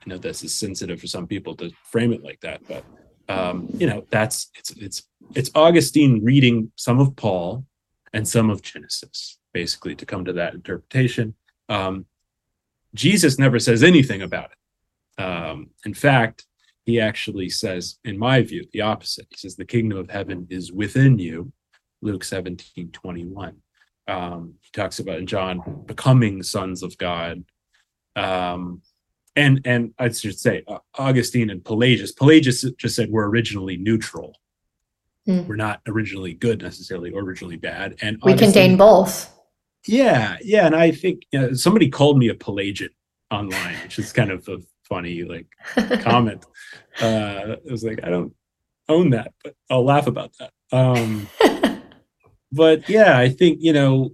[0.00, 2.84] I know this is sensitive for some people to frame it like that, but
[3.28, 5.02] um, you know, that's it's it's
[5.34, 7.64] it's Augustine reading some of Paul
[8.12, 11.34] and some of Genesis, basically, to come to that interpretation.
[11.68, 12.06] Um,
[12.94, 15.22] Jesus never says anything about it.
[15.22, 16.46] Um, in fact,
[16.84, 19.26] he actually says, in my view, the opposite.
[19.30, 21.52] He says, The kingdom of heaven is within you,
[22.00, 23.56] Luke 17 21.
[24.08, 27.44] Um, he talks about in John becoming sons of God.
[28.16, 28.82] Um,
[29.36, 32.12] and and I should say, uh, Augustine and Pelagius.
[32.12, 34.36] Pelagius just said we're originally neutral.
[35.24, 35.46] Hmm.
[35.46, 37.96] We're not originally good necessarily, or originally bad.
[38.02, 39.32] And We Augustine- contain both.
[39.86, 42.90] yeah, yeah, and I think you know, somebody called me a Pelagian
[43.30, 44.58] online, which is kind of a
[44.92, 45.46] funny like
[46.00, 46.44] comment.
[47.00, 48.34] Uh, it was like I don't
[48.88, 50.52] own that, but I'll laugh about that.
[50.70, 51.28] Um,
[52.52, 54.10] but yeah, I think you know,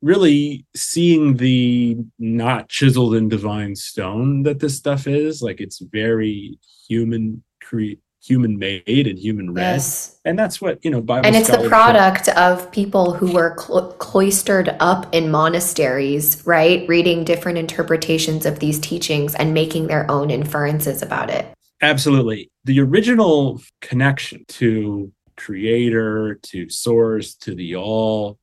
[0.00, 6.58] really seeing the not chiseled in divine stone that this stuff is, like it's very
[6.88, 9.62] human cre- human made and human read.
[9.62, 10.20] Yes.
[10.24, 13.92] And that's what, you know, Bible And it's the product of people who were clo-
[13.92, 16.86] cloistered up in monasteries, right?
[16.88, 21.46] Reading different interpretations of these teachings and making their own inferences about it.
[21.80, 22.50] Absolutely.
[22.64, 28.38] The original connection to creator, to source, to the all,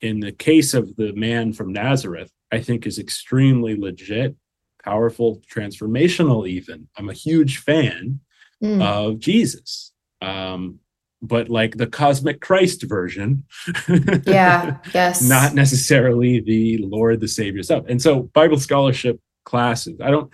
[0.00, 4.36] in the case of the man from Nazareth, I think is extremely legit,
[4.82, 6.88] powerful, transformational, even.
[6.96, 8.20] I'm a huge fan
[8.62, 8.82] mm.
[8.82, 9.92] of Jesus.
[10.22, 10.80] Um,
[11.22, 13.44] but like the cosmic Christ version.
[14.26, 15.22] yeah, yes.
[15.22, 17.84] Not necessarily the Lord, the Savior stuff.
[17.88, 20.32] And so Bible scholarship classes, I don't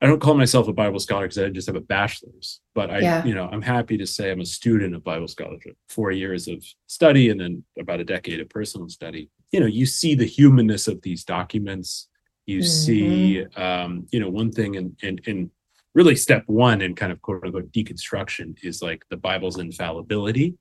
[0.00, 3.00] I don't call myself a Bible scholar because I just have a bachelor's, but I,
[3.00, 3.24] yeah.
[3.24, 6.64] you know, I'm happy to say I'm a student of Bible scholarship, four years of
[6.86, 9.28] study and then about a decade of personal study.
[9.50, 12.08] You know, you see the humanness of these documents.
[12.46, 12.68] You mm-hmm.
[12.68, 15.50] see, um, you know, one thing in, in, in
[15.94, 20.56] really step one in kind of quote unquote deconstruction is like the Bible's infallibility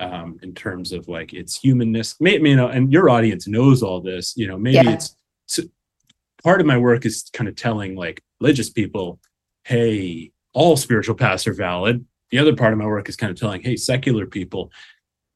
[0.00, 2.16] um, in terms of like its humanness.
[2.20, 4.92] Maybe, you know, and your audience knows all this, you know, maybe yeah.
[4.92, 5.16] it's
[5.46, 5.62] so
[6.42, 9.20] part of my work is kind of telling like religious people,
[9.64, 12.04] hey, all spiritual paths are valid.
[12.30, 14.70] The other part of my work is kind of telling, hey, secular people,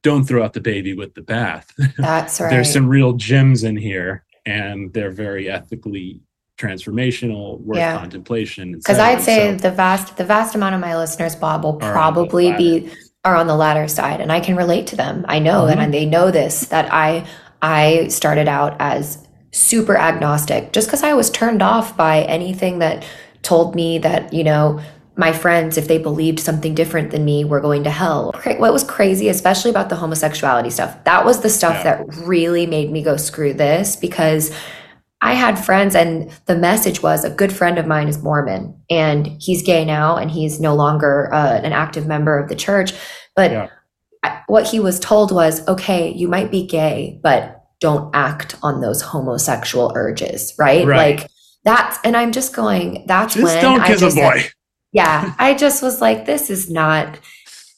[0.03, 1.71] don't throw out the baby with the bath.
[1.97, 2.49] That's right.
[2.49, 6.21] There's some real gems in here, and they're very ethically
[6.57, 7.97] transformational worth yeah.
[7.97, 11.73] contemplation because i'd say so, the vast the vast amount of my listeners bob will
[11.73, 12.91] probably be
[13.25, 15.79] are on the latter side and i can relate to them i know mm-hmm.
[15.79, 17.25] and they know this that i
[17.63, 23.03] i started out as super agnostic just because i was turned off by anything that
[23.41, 24.79] told me that you know
[25.15, 28.31] my friends, if they believed something different than me, were going to hell.
[28.57, 32.03] What was crazy, especially about the homosexuality stuff, that was the stuff yeah.
[32.03, 34.51] that really made me go, screw this, because
[35.23, 39.25] I had friends, and the message was a good friend of mine is Mormon and
[39.39, 42.91] he's gay now and he's no longer uh, an active member of the church.
[43.33, 43.69] But yeah.
[44.47, 49.01] what he was told was okay, you might be gay, but don't act on those
[49.01, 50.85] homosexual urges, right?
[50.85, 51.19] right.
[51.21, 51.29] Like
[51.63, 54.43] that's, and I'm just going, that's just when don't kiss a boy.
[54.91, 55.33] yeah.
[55.39, 57.17] I just was like, this is not.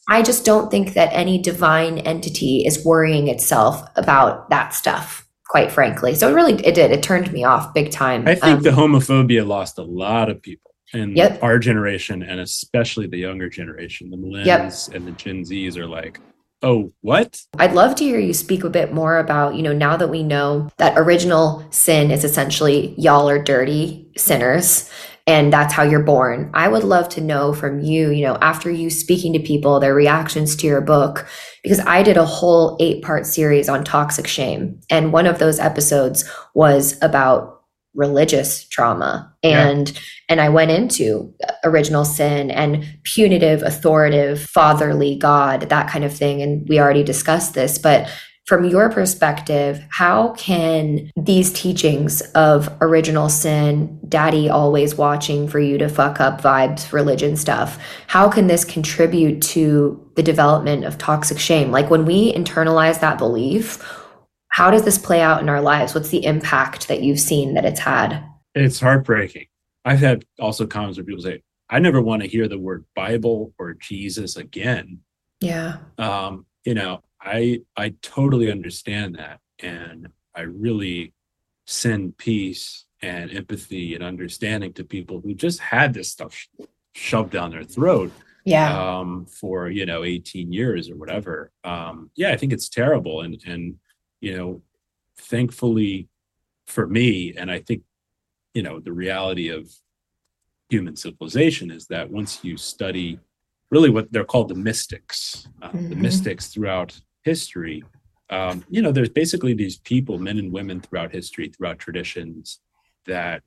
[0.08, 5.25] I just don't think that any divine entity is worrying itself about that stuff
[5.56, 6.14] quite frankly.
[6.14, 6.90] So it really it did.
[6.90, 8.28] It turned me off big time.
[8.28, 11.42] I think um, the homophobia lost a lot of people in yep.
[11.42, 14.10] our generation and especially the younger generation.
[14.10, 14.96] The millennials yep.
[14.96, 16.20] and the Gen Zs are like,
[16.62, 17.40] oh, what?
[17.58, 20.22] I'd love to hear you speak a bit more about, you know, now that we
[20.22, 24.90] know that original sin is essentially y'all are dirty sinners
[25.26, 26.50] and that's how you're born.
[26.54, 29.94] I would love to know from you, you know, after you speaking to people, their
[29.94, 31.26] reactions to your book,
[31.62, 34.80] because I did a whole eight part series on toxic shame.
[34.88, 36.24] And one of those episodes
[36.54, 37.56] was about
[37.96, 40.00] religious trauma and yeah.
[40.28, 41.32] and I went into
[41.64, 47.54] original sin and punitive authoritative fatherly god that kind of thing and we already discussed
[47.54, 48.06] this but
[48.46, 55.76] from your perspective, how can these teachings of original sin, daddy always watching for you
[55.78, 61.40] to fuck up vibes, religion stuff, how can this contribute to the development of toxic
[61.40, 61.72] shame?
[61.72, 63.84] Like when we internalize that belief,
[64.48, 65.92] how does this play out in our lives?
[65.92, 68.24] What's the impact that you've seen that it's had?
[68.54, 69.46] It's heartbreaking.
[69.84, 73.52] I've had also comments where people say, I never want to hear the word Bible
[73.58, 75.00] or Jesus again.
[75.40, 75.78] Yeah.
[75.98, 81.12] Um, you know, I I totally understand that, and I really
[81.66, 86.46] send peace and empathy and understanding to people who just had this stuff
[86.94, 88.12] shoved down their throat
[88.44, 88.98] yeah.
[88.98, 91.50] um, for you know 18 years or whatever.
[91.64, 93.22] Um, yeah i think it's terrible.
[93.22, 93.76] And and
[94.20, 94.62] you know
[95.18, 96.08] thankfully
[96.66, 97.82] for me and i think
[98.54, 99.70] you know the reality of
[100.68, 103.18] human civilization is that once you study
[103.70, 105.90] really what they're called the mystics uh, mm-hmm.
[105.90, 107.82] the mystics throughout history,
[108.30, 112.60] um, you know, there's basically these people, men and women throughout history, throughout traditions,
[113.06, 113.42] that,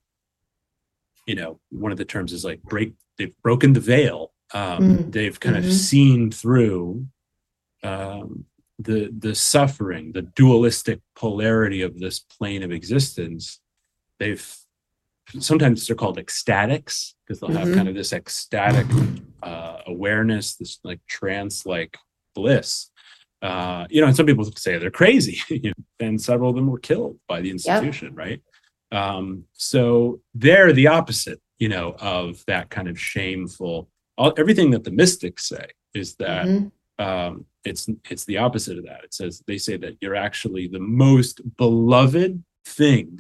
[1.26, 4.32] you know, one of the terms is like break, they've broken the veil.
[4.54, 5.68] Um, mm They've kind mm-hmm.
[5.68, 7.08] of seen through
[7.84, 8.46] um,
[8.80, 13.60] the the suffering, the dualistic polarity of this plane of existence.
[14.18, 14.46] They've
[15.40, 17.78] sometimes they're called ecstatics because they'll have mm-hmm.
[17.78, 18.88] kind of this ecstatic
[19.44, 21.96] uh, awareness, this like trance like
[22.34, 22.90] bliss
[23.42, 25.40] uh, you know, and some people say they're crazy,
[26.00, 28.18] and several of them were killed by the institution, yep.
[28.18, 28.42] right?
[28.92, 33.90] Um, so they're the opposite, you know, of that kind of shameful.
[34.18, 37.04] All, everything that the mystics say is that mm-hmm.
[37.04, 39.04] um, it's it's the opposite of that.
[39.04, 43.20] It says they say that you're actually the most beloved thing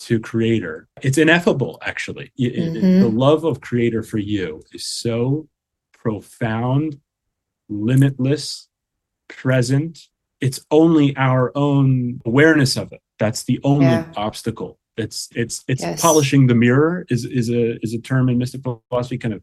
[0.00, 3.00] to creator it's ineffable actually mm-hmm.
[3.00, 5.48] the love of creator for you is so
[5.98, 7.00] profound,
[7.68, 8.67] limitless,
[9.28, 10.00] present.
[10.40, 13.00] It's only our own awareness of it.
[13.18, 14.06] That's the only yeah.
[14.16, 14.78] obstacle.
[14.96, 16.00] It's it's it's yes.
[16.00, 19.42] polishing the mirror is is a is a term in mystic philosophy, kind of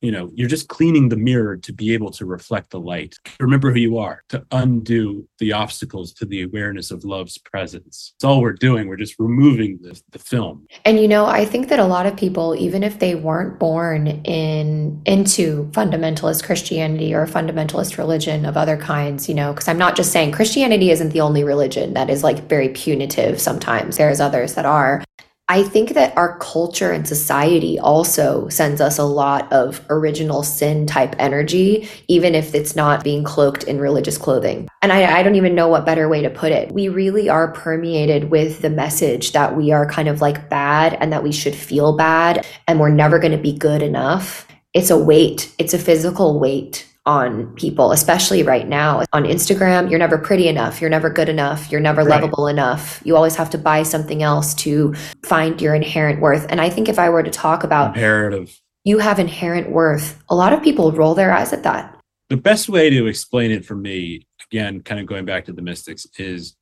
[0.00, 3.16] you know you're just cleaning the mirror to be able to reflect the light.
[3.40, 8.12] Remember who you are to undo the obstacles to the awareness of love's presence.
[8.16, 8.88] It's all we're doing.
[8.88, 10.66] We're just removing the, the film.
[10.84, 14.06] And you know i think that a lot of people even if they weren't born
[14.06, 19.96] in into fundamentalist christianity or fundamentalist religion of other kinds you know because i'm not
[19.96, 23.96] just saying christianity isn't the only religion that is like very punitive sometimes.
[23.96, 25.02] There's others that are
[25.48, 30.86] I think that our culture and society also sends us a lot of original sin
[30.86, 34.68] type energy, even if it's not being cloaked in religious clothing.
[34.82, 36.72] And I, I, don't even know what better way to put it.
[36.72, 41.12] We really are permeated with the message that we are kind of like bad and
[41.12, 44.48] that we should feel bad and we're never going to be good enough.
[44.74, 49.04] It's a weight, it's a physical weight on people, especially right now.
[49.12, 52.20] On Instagram, you're never pretty enough, you're never good enough, you're never right.
[52.20, 53.00] lovable enough.
[53.04, 54.94] You always have to buy something else to
[55.24, 56.46] find your inherent worth.
[56.48, 60.34] And I think if I were to talk about imperative, you have inherent worth, a
[60.34, 61.98] lot of people roll their eyes at that.
[62.28, 65.62] The best way to explain it for me, again, kind of going back to the
[65.62, 66.56] mystics, is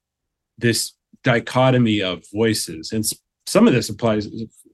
[0.58, 0.92] this
[1.22, 2.92] dichotomy of voices.
[2.92, 3.04] And
[3.46, 4.28] some of this applies,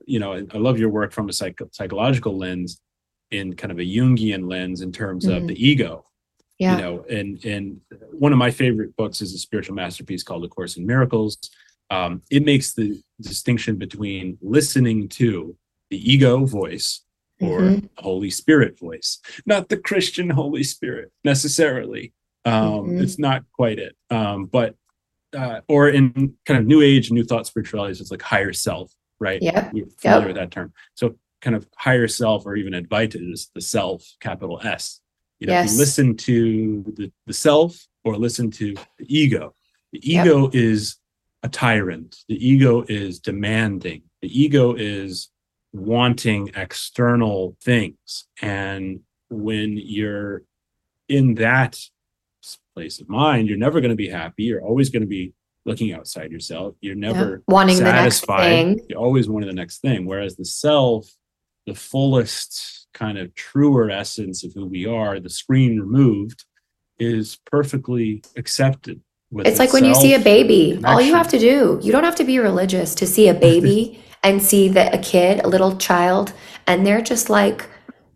[0.05, 2.81] you know, I love your work from a psych- psychological lens
[3.31, 5.37] in kind of a Jungian lens in terms mm-hmm.
[5.37, 6.05] of the ego.
[6.59, 6.77] Yeah.
[6.77, 7.81] You know, and and
[8.13, 11.39] one of my favorite books is a spiritual masterpiece called A Course in Miracles.
[11.89, 15.57] Um, it makes the distinction between listening to
[15.91, 17.03] the ego voice
[17.41, 17.87] or mm-hmm.
[17.99, 22.13] Holy Spirit voice, not the Christian Holy Spirit necessarily.
[22.45, 23.03] Um, mm-hmm.
[23.03, 23.97] It's not quite it.
[24.11, 24.75] Um, but
[25.37, 29.41] uh, or in kind of New Age, New Thought spirituality, it's like higher self, right?
[29.41, 30.27] Yeah, familiar yep.
[30.27, 30.73] with that term.
[30.95, 35.01] So kind of higher self or even Advaita is the self, capital S.
[35.39, 35.73] You know, yes.
[35.73, 39.55] you listen to the, the self or listen to the ego.
[39.93, 40.55] The ego yep.
[40.55, 40.97] is
[41.43, 42.17] a tyrant.
[42.29, 44.03] The ego is demanding.
[44.21, 45.31] The ego is
[45.73, 48.27] wanting external things.
[48.43, 50.43] And when you're
[51.09, 51.79] in that
[52.75, 54.45] place of mind, you're never going to be happy.
[54.45, 55.33] You're always going to be
[55.65, 56.75] looking outside yourself.
[56.81, 57.41] You're never yep.
[57.49, 58.43] wanting satisfied.
[58.43, 58.87] the next thing.
[58.89, 60.07] You're always wanting the next thing.
[60.07, 61.11] Whereas the self
[61.67, 66.45] the fullest kind of truer essence of who we are, the screen removed,
[66.99, 69.01] is perfectly accepted.
[69.39, 70.85] it's like when you see a baby, connection.
[70.85, 74.03] all you have to do, you don't have to be religious to see a baby
[74.23, 76.33] and see that a kid, a little child,
[76.67, 77.69] and they're just like,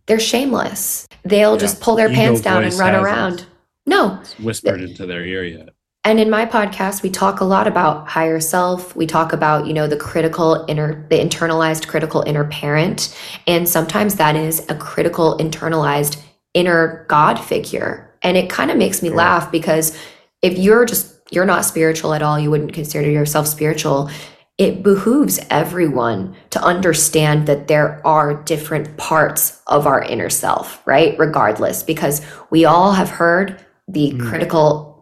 [0.07, 1.09] they're shameless.
[1.25, 1.59] They'll yeah.
[1.59, 3.47] just pull their Ego pants down and run around.
[3.87, 4.19] No.
[4.21, 5.71] It's whispered into their ear yet.
[6.07, 8.95] And in my podcast, we talk a lot about higher self.
[8.95, 13.17] We talk about, you know, the critical inner, the internalized critical inner parent.
[13.47, 18.15] And sometimes that is a critical internalized inner God figure.
[18.21, 19.99] And it kind of makes me laugh because
[20.43, 24.11] if you're just, you're not spiritual at all, you wouldn't consider yourself spiritual.
[24.59, 31.19] It behooves everyone to understand that there are different parts of our inner self, right?
[31.19, 34.29] Regardless, because we all have heard the mm.
[34.29, 34.94] critical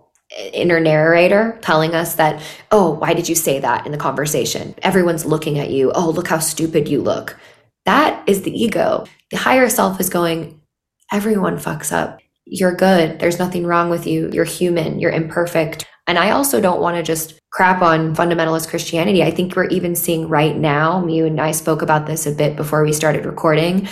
[0.52, 4.74] inner narrator telling us that, oh, why did you say that in the conversation?
[4.82, 5.92] Everyone's looking at you.
[5.92, 7.38] Oh, look how stupid you look.
[7.84, 9.04] That is the ego.
[9.30, 10.60] The higher self is going,
[11.10, 12.20] everyone fucks up.
[12.44, 13.18] You're good.
[13.18, 14.30] There's nothing wrong with you.
[14.32, 14.98] You're human.
[14.98, 15.86] You're imperfect.
[16.06, 19.22] And I also don't want to just crap on fundamentalist Christianity.
[19.22, 22.56] I think we're even seeing right now, you and I spoke about this a bit
[22.56, 23.88] before we started recording.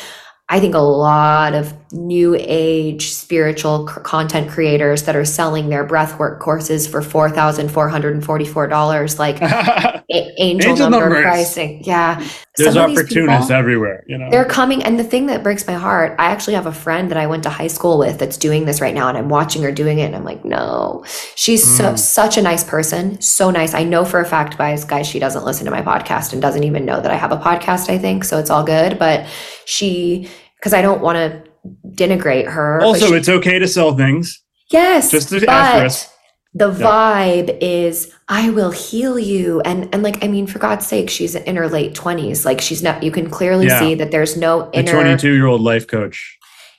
[0.49, 6.39] I think a lot of new age spiritual content creators that are selling their breathwork
[6.39, 9.43] courses for $4,444, like
[10.11, 11.23] angel, angel number numbers.
[11.23, 11.83] pricing.
[11.85, 12.25] Yeah.
[12.57, 14.31] There's opportunities people, everywhere, you know.
[14.31, 14.85] They're coming.
[14.85, 17.43] And the thing that breaks my heart, I actually have a friend that I went
[17.45, 20.05] to high school with that's doing this right now, and I'm watching her doing it.
[20.05, 21.77] And I'm like, no, she's mm.
[21.77, 23.21] so, such a nice person.
[23.21, 23.75] So nice.
[23.75, 26.65] I know for a fact, guys, guys, she doesn't listen to my podcast and doesn't
[26.65, 28.25] even know that I have a podcast, I think.
[28.25, 28.99] So it's all good.
[28.99, 29.27] But
[29.65, 31.50] she, because I don't want to
[31.87, 32.81] denigrate her.
[32.81, 34.43] Also, she, it's okay to sell things.
[34.71, 35.11] Yes.
[35.11, 36.11] Just to but
[36.53, 39.61] the vibe is I will heal you.
[39.61, 42.45] And and like, I mean, for God's sake, she's in her late 20s.
[42.45, 43.79] Like she's not you can clearly yeah.
[43.79, 46.39] see that there's no inner 22 year old life coach.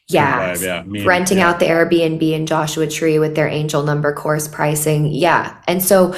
[0.09, 0.55] Yeah.
[0.59, 0.83] yeah.
[1.05, 1.49] renting yeah.
[1.49, 5.05] out the Airbnb in Joshua Tree with their angel number course pricing.
[5.05, 5.55] Yeah.
[5.67, 6.15] And so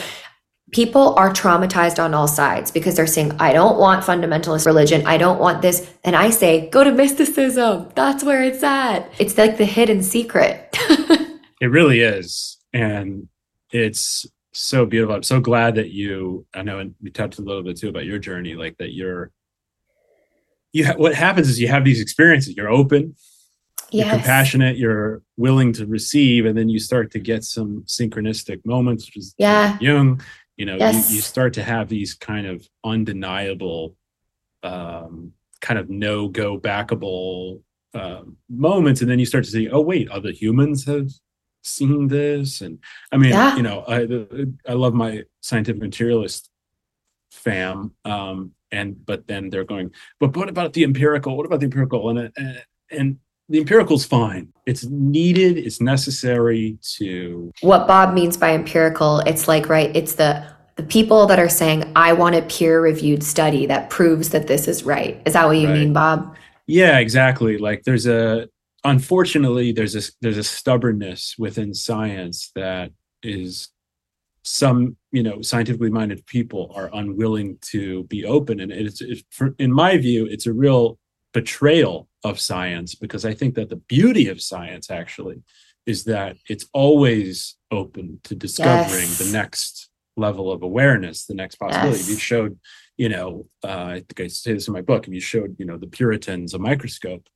[0.74, 5.06] people are traumatized on all sides because they're saying, I don't want fundamentalist religion.
[5.06, 5.90] I don't want this.
[6.04, 7.90] And I say, go to mysticism.
[7.96, 9.10] That's where it's at.
[9.20, 10.70] It's like the hidden secret.
[11.62, 12.58] it really is.
[12.74, 13.30] And
[13.72, 15.16] it's so beautiful.
[15.16, 18.06] I'm so glad that you, I know, and we talked a little bit too about
[18.06, 19.32] your journey, like that you're,
[20.72, 23.16] you ha- what happens is you have these experiences, you're open.
[23.92, 24.08] yes.
[24.08, 29.06] you're compassionate, you're willing to receive, and then you start to get some synchronistic moments,
[29.06, 29.78] which is yeah.
[29.80, 30.20] Jung.
[30.58, 31.10] You know, yes.
[31.10, 33.96] you, you start to have these kind of undeniable,
[34.62, 37.62] um, kind of no go backable
[37.94, 41.10] uh, moments, and then you start to see, oh wait, other humans have
[41.64, 42.80] seen this, and
[43.12, 43.56] I mean, yeah.
[43.56, 44.08] you know, I
[44.70, 46.50] I love my scientific materialist
[47.32, 51.36] fam, um, and but then they're going, but what about the empirical?
[51.36, 52.10] What about the empirical?
[52.10, 53.18] And and, and
[53.50, 54.52] the empirical's fine.
[54.66, 60.46] It's needed, it's necessary to What Bob means by empirical, it's like right, it's the
[60.76, 64.84] the people that are saying I want a peer-reviewed study that proves that this is
[64.84, 65.22] right.
[65.24, 65.78] Is that what you right.
[65.78, 66.36] mean, Bob?
[66.66, 67.60] Yeah, exactly.
[67.60, 68.48] Like there's a
[68.84, 72.92] unfortunately there's a there's a stubbornness within science that
[73.22, 73.70] is
[74.44, 79.56] some you know scientifically minded people are unwilling to be open and it's, it's for,
[79.58, 81.00] in my view it's a real
[81.34, 85.44] betrayal of science because I think that the beauty of science actually
[85.86, 89.18] is that it's always open to discovering yes.
[89.18, 91.98] the next level of awareness, the next possibility.
[91.98, 92.10] Yes.
[92.10, 92.60] You showed,
[92.98, 95.66] you know, uh, I think I say this in my book, if you showed, you
[95.66, 97.28] know, the Puritans a microscope,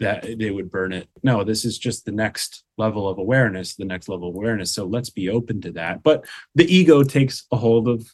[0.00, 1.08] that they would burn it.
[1.22, 4.74] No, this is just the next level of awareness, the next level of awareness.
[4.74, 6.02] So let's be open to that.
[6.02, 8.06] But the ego takes a hold of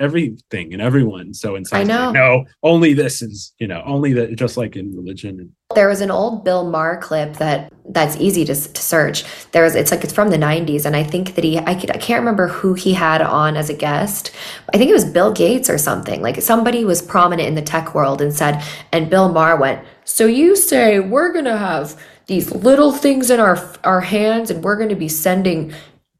[0.00, 1.34] everything and everyone.
[1.34, 2.06] So in science, I know.
[2.06, 5.54] Like, no, only this is, you know, only that just like in religion.
[5.74, 9.24] There was an old Bill Maher clip that that's easy to, to search.
[9.52, 10.84] There was, it's like, it's from the 90s.
[10.84, 13.70] And I think that he, I, could, I can't remember who he had on as
[13.70, 14.30] a guest.
[14.72, 16.22] I think it was Bill Gates or something.
[16.22, 20.26] Like somebody was prominent in the tech world and said, and Bill Maher went, So
[20.26, 24.76] you say we're going to have these little things in our our hands and we're
[24.76, 25.74] going to be sending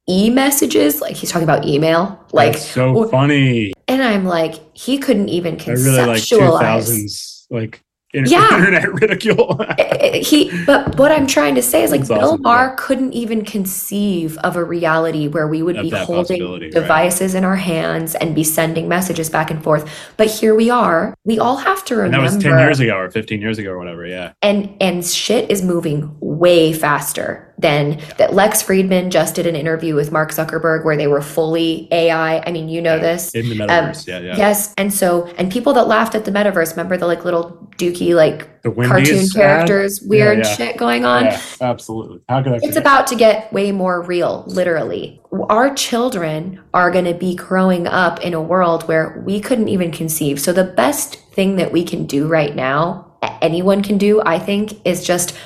[0.08, 5.30] e-messages like he's talking about email like That's so funny and i'm like he couldn't
[5.30, 7.84] even conceptualize I really like 2000s like
[8.14, 8.56] yeah.
[8.58, 9.60] internet ridicule.
[10.14, 12.74] he, but what I'm trying to say is like Bill awesome, Maher yeah.
[12.78, 17.38] couldn't even conceive of a reality where we would of be holding devices right.
[17.38, 19.90] in our hands and be sending messages back and forth.
[20.16, 21.14] But here we are.
[21.24, 22.18] We all have to remember.
[22.18, 24.06] And that was 10 years ago or 15 years ago or whatever.
[24.06, 24.32] Yeah.
[24.42, 29.94] And, and shit is moving way faster than that Lex Fridman just did an interview
[29.94, 32.42] with Mark Zuckerberg where they were fully AI.
[32.44, 33.02] I mean, you know yeah.
[33.02, 33.34] this.
[33.34, 33.98] In the metaverse.
[33.98, 34.36] Um, yeah, yeah.
[34.36, 34.74] Yes.
[34.76, 38.62] And so, and people that laughed at the metaverse, remember the like little dookie, like
[38.62, 40.08] cartoon characters, ad?
[40.08, 41.24] weird yeah, shit going on?
[41.24, 42.20] Yeah, absolutely.
[42.28, 42.58] How could I?
[42.62, 45.20] It's about to get way more real, literally.
[45.48, 49.90] Our children are going to be growing up in a world where we couldn't even
[49.90, 50.40] conceive.
[50.40, 54.80] So the best thing that we can do right now, anyone can do, I think,
[54.84, 55.36] is just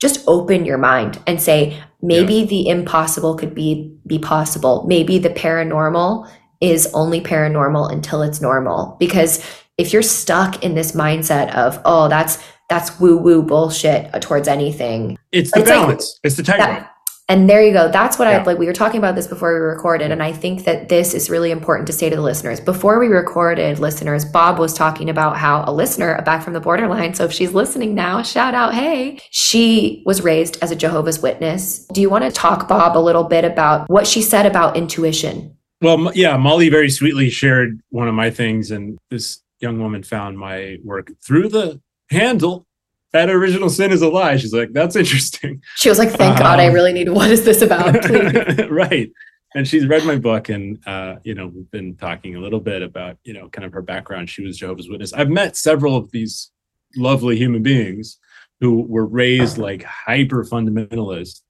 [0.00, 2.46] just open your mind and say maybe yeah.
[2.46, 4.84] the impossible could be be possible.
[4.86, 6.28] Maybe the paranormal
[6.60, 8.96] is only paranormal until it's normal.
[8.98, 9.44] Because
[9.78, 15.18] if you're stuck in this mindset of oh that's that's woo woo bullshit towards anything
[15.32, 16.18] it's the it's balance.
[16.22, 16.86] Like, it's the tightrope
[17.30, 17.88] and there you go.
[17.88, 18.38] That's what yeah.
[18.38, 18.58] I like.
[18.58, 20.06] We were talking about this before we recorded.
[20.06, 20.12] Mm-hmm.
[20.14, 22.58] And I think that this is really important to say to the listeners.
[22.58, 27.14] Before we recorded, listeners, Bob was talking about how a listener back from the borderline.
[27.14, 31.86] So if she's listening now, shout out, hey, she was raised as a Jehovah's Witness.
[31.92, 35.56] Do you want to talk, Bob, a little bit about what she said about intuition?
[35.80, 38.72] Well, yeah, Molly very sweetly shared one of my things.
[38.72, 42.66] And this young woman found my work through the handle
[43.12, 44.36] that original sin is a lie.
[44.36, 45.62] She's like, that's interesting.
[45.76, 47.08] She was like, thank um, God, I um, really need.
[47.08, 47.94] What is this about?
[48.70, 49.10] right.
[49.54, 52.82] And she's read my book, and uh, you know, we've been talking a little bit
[52.82, 54.30] about you know, kind of her background.
[54.30, 55.12] She was Jehovah's Witness.
[55.12, 56.52] I've met several of these
[56.96, 58.18] lovely human beings
[58.60, 61.40] who were raised like hyper fundamentalists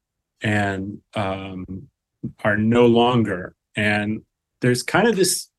[0.42, 1.88] and um,
[2.44, 3.54] are no longer.
[3.76, 4.22] And
[4.60, 5.49] there's kind of this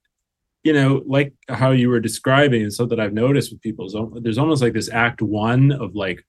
[0.63, 3.95] you know, like how you were describing, and so that I've noticed with people, is
[4.21, 6.23] there's almost like this act one of like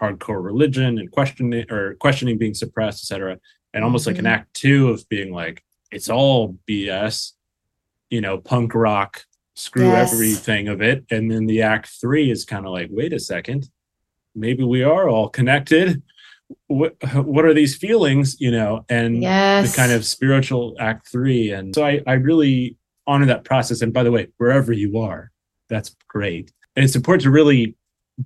[0.00, 3.38] hardcore religion and questioning or questioning being suppressed, etc.,
[3.72, 4.14] and almost mm-hmm.
[4.14, 4.34] like an mm-hmm.
[4.34, 7.32] act two of being like it's all BS,
[8.10, 9.24] you know, punk rock,
[9.54, 10.12] screw yes.
[10.12, 13.68] everything of it, and then the act three is kind of like, wait a second,
[14.34, 16.02] maybe we are all connected.
[16.66, 19.70] What what are these feelings, you know, and yes.
[19.70, 22.76] the kind of spiritual act three, and so I I really
[23.06, 23.82] honor that process.
[23.82, 25.30] And by the way, wherever you are,
[25.68, 26.52] that's great.
[26.76, 27.76] And it's important to really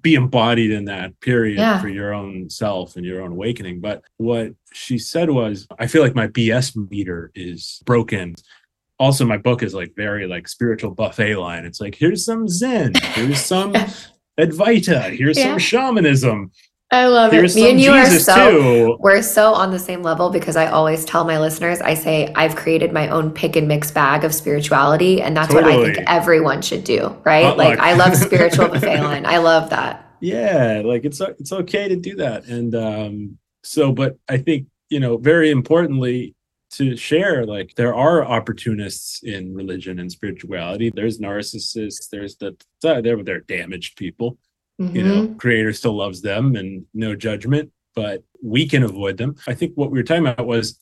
[0.02, 1.80] be embodied in that period yeah.
[1.80, 3.80] for your own self and your own awakening.
[3.80, 8.34] But what she said was, I feel like my BS meter is broken.
[8.98, 11.64] Also, my book is like very like spiritual buffet line.
[11.64, 13.72] It's like, here's some Zen, here's some
[14.38, 15.44] Advaita, here's yeah.
[15.44, 16.52] some shamanism.
[16.90, 17.60] I love Here's it.
[17.60, 18.96] Me and you Jesus are so too.
[19.00, 22.56] we're so on the same level because I always tell my listeners, I say I've
[22.56, 25.76] created my own pick and mix bag of spirituality, and that's totally.
[25.76, 27.56] what I think everyone should do, right?
[27.56, 29.26] like I love spiritual buffet line.
[29.26, 30.16] I love that.
[30.20, 32.46] Yeah, like it's it's okay to do that.
[32.46, 36.34] And um so but I think, you know, very importantly
[36.70, 40.90] to share like there are opportunists in religion and spirituality.
[40.94, 44.38] There's narcissists, there's the they're they're damaged people.
[44.80, 44.96] Mm-hmm.
[44.96, 45.36] You know, mm-hmm.
[45.36, 49.36] creator still loves them and no judgment, but we can avoid them.
[49.46, 50.80] I think what we were talking about was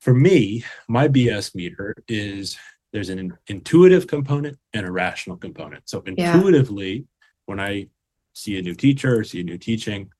[0.00, 2.58] for me, my BS meter is
[2.92, 5.88] there's an intuitive component and a rational component.
[5.88, 7.02] So intuitively, yeah.
[7.46, 7.86] when I
[8.34, 10.10] see a new teacher or see a new teaching,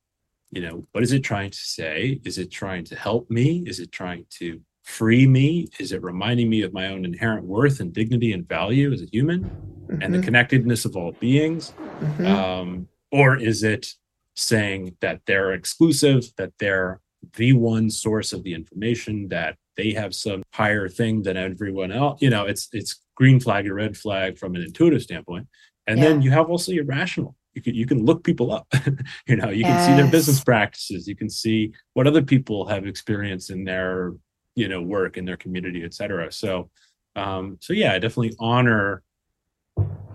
[0.51, 2.21] you know, what is it trying to say?
[2.25, 3.63] Is it trying to help me?
[3.67, 4.61] Is it trying to
[4.91, 5.69] free me?
[5.79, 9.07] Is it reminding me of my own inherent worth and dignity and value as a
[9.07, 10.03] human mm-hmm.
[10.03, 10.25] and the mm-hmm.
[10.25, 11.73] connectedness of all beings?
[12.01, 12.27] Mm-hmm.
[12.27, 13.95] Um, or is it
[14.37, 17.01] saying that they're exclusive, that they're
[17.37, 22.21] the one source of the information, that they have some higher thing than everyone else.
[22.21, 25.47] You know, it's it's green flag or red flag from an intuitive standpoint.
[25.87, 26.09] And yeah.
[26.09, 27.37] then you have also your rational.
[27.55, 28.67] You can you can look people up.
[29.27, 29.87] you know, you yes.
[29.87, 31.09] can see their business practices.
[31.09, 34.13] You can see what other people have experienced in their
[34.55, 36.31] you know work in their community, et cetera.
[36.33, 36.71] So
[37.17, 39.03] um, so yeah, I definitely honor.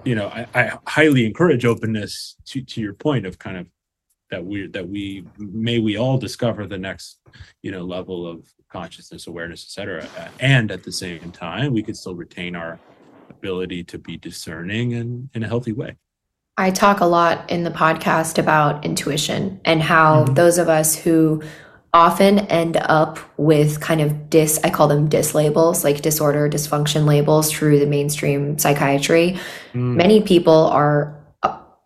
[0.04, 3.68] You know, I, I highly encourage openness to to your point of kind of
[4.32, 7.20] that we that we may we all discover the next
[7.62, 10.08] you know level of consciousness awareness etc
[10.40, 12.80] and at the same time we could still retain our
[13.30, 15.96] ability to be discerning and in a healthy way
[16.58, 20.34] i talk a lot in the podcast about intuition and how mm-hmm.
[20.34, 21.42] those of us who
[21.96, 27.06] often end up with kind of dis i call them dis labels like disorder dysfunction
[27.06, 29.38] labels through the mainstream psychiatry
[29.74, 29.96] mm.
[29.96, 31.26] many people are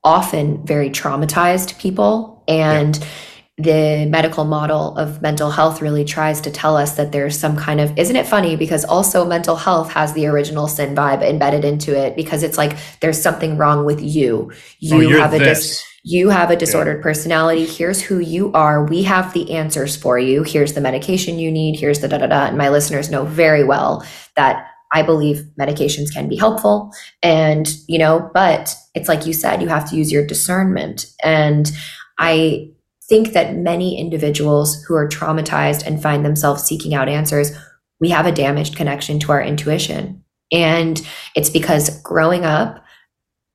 [0.04, 2.44] often very traumatized people.
[2.48, 3.06] And yeah.
[3.58, 7.80] the medical model of mental health really tries to tell us that there's some kind
[7.80, 8.56] of, isn't it funny?
[8.56, 12.78] Because also mental health has the original sin vibe embedded into it because it's like
[13.02, 14.52] there's something wrong with you.
[14.80, 17.68] You oh, have a dis- you have a disordered personality.
[17.68, 18.84] Here's who you are.
[18.84, 20.42] We have the answers for you.
[20.42, 21.80] Here's the medication you need.
[21.80, 22.46] Here's the da da da.
[22.48, 24.04] And my listeners know very well
[24.36, 26.92] that I believe medications can be helpful.
[27.22, 31.06] And, you know, but it's like you said, you have to use your discernment.
[31.24, 31.72] And
[32.18, 32.72] I
[33.08, 37.52] think that many individuals who are traumatized and find themselves seeking out answers,
[38.00, 40.24] we have a damaged connection to our intuition.
[40.52, 42.84] And it's because growing up,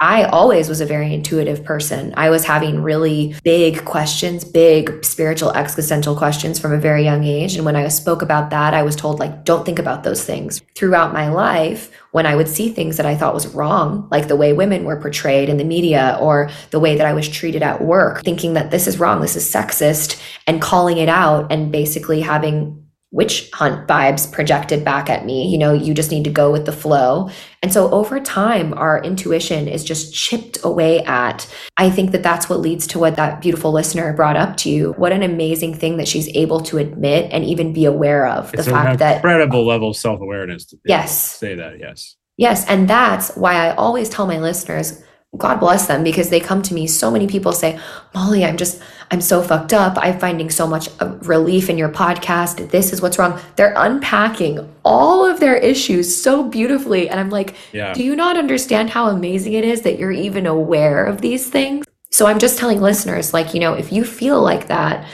[0.01, 2.13] I always was a very intuitive person.
[2.17, 7.55] I was having really big questions, big spiritual existential questions from a very young age.
[7.55, 10.61] And when I spoke about that, I was told, like, don't think about those things.
[10.75, 14.37] Throughout my life, when I would see things that I thought was wrong, like the
[14.37, 17.83] way women were portrayed in the media or the way that I was treated at
[17.83, 22.21] work, thinking that this is wrong, this is sexist, and calling it out and basically
[22.21, 22.84] having
[23.15, 25.47] witch hunt vibes projected back at me.
[25.47, 27.31] You know, you just need to go with the flow.
[27.63, 31.47] And so over time, our intuition is just chipped away at.
[31.77, 34.95] I think that that's what leads to what that beautiful listener brought up to you.
[34.95, 38.65] What an amazing thing that she's able to admit and even be aware of it's
[38.65, 40.67] the fact that incredible level of self awareness.
[40.67, 41.37] To yes.
[41.37, 41.79] Say that.
[41.79, 42.17] Yes.
[42.37, 42.67] Yes.
[42.69, 45.01] And that's why I always tell my listeners,
[45.37, 46.87] God bless them because they come to me.
[46.87, 47.79] So many people say,
[48.15, 48.81] Molly, I'm just,
[49.11, 49.99] I'm so fucked up.
[49.99, 52.71] I'm finding so much uh, relief in your podcast.
[52.71, 53.41] This is what's wrong.
[53.57, 57.09] They're unpacking all of their issues so beautifully.
[57.09, 57.93] And I'm like, yeah.
[57.93, 61.85] do you not understand how amazing it is that you're even aware of these things?
[62.11, 65.07] So I'm just telling listeners, like, you know, if you feel like that,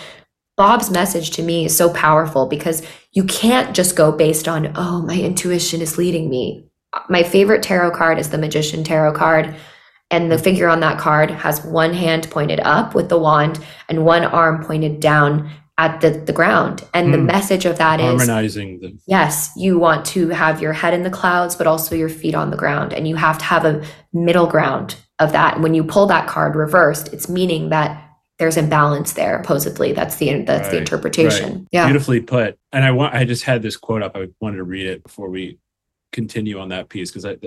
[0.59, 5.01] Bob's message to me is so powerful because you can't just go based on, oh,
[5.01, 6.67] my intuition is leading me.
[7.09, 9.57] My favorite tarot card is the Magician Tarot card
[10.11, 14.05] and the figure on that card has one hand pointed up with the wand and
[14.05, 16.85] one arm pointed down at the, the ground.
[16.93, 17.13] And mm.
[17.13, 17.27] the hmm.
[17.27, 19.01] message of that harmonizing is harmonizing.
[19.07, 22.51] Yes, you want to have your head in the clouds, but also your feet on
[22.51, 22.93] the ground.
[22.93, 23.83] And you have to have a
[24.13, 25.55] middle ground of that.
[25.55, 28.07] And when you pull that card reversed, it's meaning that
[28.39, 29.41] there's imbalance there.
[29.43, 31.53] Supposedly, that's the that's right, the interpretation.
[31.53, 31.67] Right.
[31.73, 32.59] Yeah, beautifully put.
[32.73, 34.17] And I want I just had this quote up.
[34.17, 35.59] I wanted to read it before we
[36.13, 37.39] continue on that piece because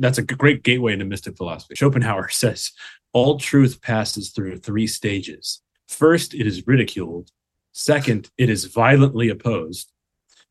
[0.00, 1.74] that's a great gateway into mystic philosophy.
[1.74, 2.72] Schopenhauer says
[3.12, 5.62] all truth passes through three stages.
[5.88, 7.30] First, it is ridiculed.
[7.72, 9.92] Second, it is violently opposed.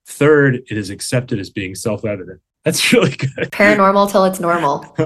[0.05, 2.41] Third, it is accepted as being self evident.
[2.65, 3.51] That's really good.
[3.51, 4.93] Paranormal till it's normal.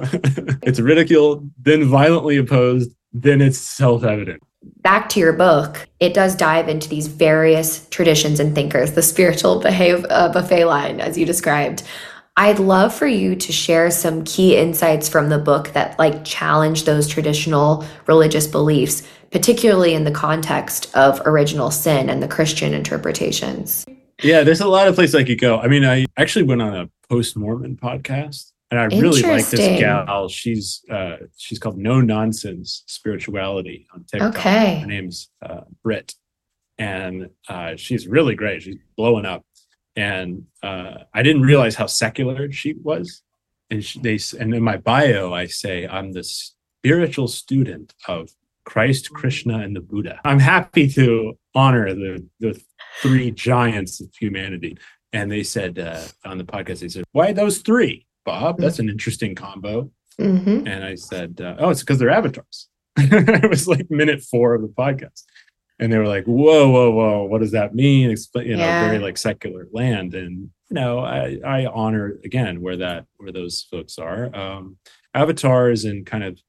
[0.64, 4.42] it's ridiculed, then violently opposed, then it's self evident.
[4.82, 9.60] Back to your book, it does dive into these various traditions and thinkers, the spiritual
[9.60, 11.84] behave, uh, buffet line, as you described.
[12.38, 16.86] I'd love for you to share some key insights from the book that like challenge
[16.86, 23.86] those traditional religious beliefs, particularly in the context of original sin and the Christian interpretations.
[24.24, 25.60] Yeah, there's a lot of places I could go.
[25.60, 29.80] I mean, I actually went on a post Mormon podcast and I really like this
[29.80, 30.30] gal.
[30.30, 34.36] She's uh, she's called No Nonsense Spirituality on TikTok.
[34.36, 36.16] Okay, her name's uh, Britt,
[36.78, 38.62] and uh, she's really great.
[38.64, 39.46] She's blowing up,
[39.96, 43.24] and uh, I didn't realize how secular she was.
[43.70, 48.30] And she, they and in my bio, I say I'm the spiritual student of
[48.66, 50.20] Christ, Krishna, and the Buddha.
[50.26, 52.62] I'm happy to honor the the
[53.02, 54.78] three giants of humanity.
[55.14, 58.06] And they said uh, on the podcast, they said, "Why those three?
[58.26, 59.90] Bob, that's an interesting combo.
[60.20, 60.68] Mm-hmm.
[60.68, 62.68] And I said, uh, Oh, it's because they're avatars.
[62.98, 65.24] it was like minute four of the podcast.
[65.82, 68.10] And they were like, Whoa, whoa, whoa, what does that mean?
[68.12, 68.86] Explain, you know, yeah.
[68.86, 70.14] very like secular land.
[70.14, 74.34] And, you know, I, I honor again where that, where those folks are.
[74.34, 74.78] Um,
[75.14, 76.40] avatars and kind of,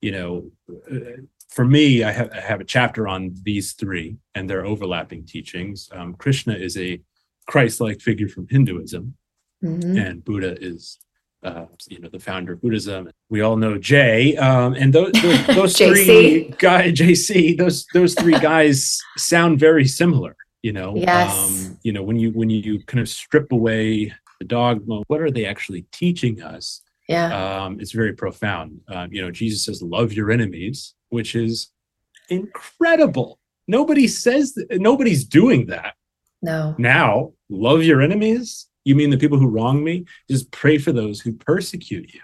[0.00, 0.50] you know,
[0.90, 5.26] uh, for me, I have, I have a chapter on these three and their overlapping
[5.26, 5.88] teachings.
[5.92, 7.00] Um, Krishna is a
[7.46, 9.14] Christ like figure from Hinduism,
[9.62, 9.98] mm-hmm.
[9.98, 10.98] and Buddha is
[11.42, 13.10] uh, you know, the founder of Buddhism.
[13.28, 18.38] We all know Jay, um, and those those, those three guys, JC, those those three
[18.38, 20.36] guys sound very similar.
[20.62, 21.68] You know, yes.
[21.68, 25.30] Um, you know, when you when you kind of strip away the dogma, what are
[25.30, 26.82] they actually teaching us?
[27.08, 28.80] Yeah, um, it's very profound.
[28.88, 31.70] Um, you know, Jesus says, "Love your enemies," which is
[32.28, 33.40] incredible.
[33.66, 35.94] Nobody says that, nobody's doing that.
[36.42, 36.74] No.
[36.78, 40.04] Now, love your enemies you mean the people who wrong me?
[40.30, 42.20] Just pray for those who persecute you.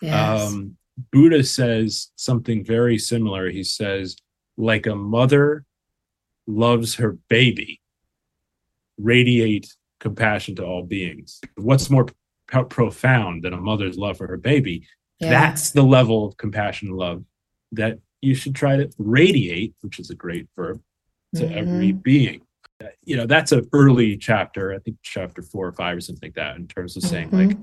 [0.00, 0.52] Yes.
[0.52, 0.76] Um,
[1.12, 3.50] Buddha says something very similar.
[3.50, 4.16] He says,
[4.56, 5.64] like a mother
[6.46, 7.80] loves her baby,
[8.98, 11.40] radiate compassion to all beings.
[11.56, 14.86] What's more p- profound than a mother's love for her baby?
[15.18, 15.30] Yeah.
[15.30, 17.24] That's the level of compassion and love
[17.72, 20.80] that you should try to radiate, which is a great verb,
[21.34, 21.58] to mm-hmm.
[21.58, 22.45] every being
[23.04, 26.34] you know that's an early chapter i think chapter four or five or something like
[26.34, 27.48] that in terms of saying mm-hmm.
[27.48, 27.56] like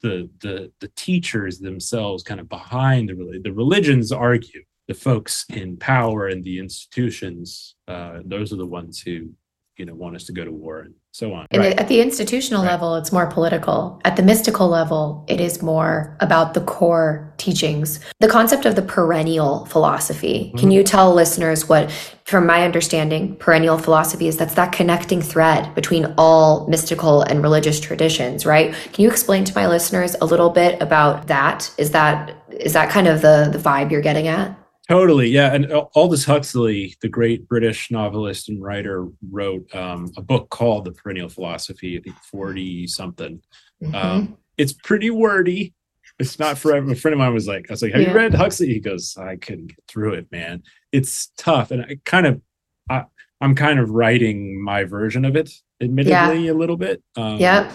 [0.00, 5.76] the the the teachers themselves kind of behind the the religions argue the folks in
[5.76, 9.30] power and the institutions uh, those are the ones who
[9.76, 11.46] you know want us to go to war and so on.
[11.50, 11.78] And right.
[11.78, 12.72] at the institutional right.
[12.72, 14.00] level, it's more political.
[14.04, 18.00] At the mystical level, it is more about the core teachings.
[18.20, 20.46] The concept of the perennial philosophy.
[20.46, 20.58] Mm-hmm.
[20.58, 21.90] Can you tell listeners what,
[22.24, 24.36] from my understanding, perennial philosophy is?
[24.36, 28.74] That's that connecting thread between all mystical and religious traditions, right?
[28.92, 31.72] Can you explain to my listeners a little bit about that?
[31.78, 34.56] Is that is that kind of the the vibe you're getting at?
[34.88, 35.54] Totally, yeah.
[35.54, 40.92] And Aldous Huxley, the great British novelist and writer, wrote um, a book called The
[40.92, 41.96] Perennial Philosophy.
[41.96, 43.40] I think forty something.
[43.82, 43.94] Mm-hmm.
[43.94, 45.72] Um, it's pretty wordy.
[46.18, 46.96] It's not for everyone.
[46.96, 48.08] A friend of mine was like, "I was like, have yeah.
[48.08, 50.62] you read Huxley?" He goes, "I couldn't get through it, man.
[50.92, 52.42] It's tough." And I kind of,
[52.90, 53.04] I,
[53.40, 56.52] am kind of writing my version of it, admittedly, yeah.
[56.52, 57.02] a little bit.
[57.16, 57.72] Um, yeah.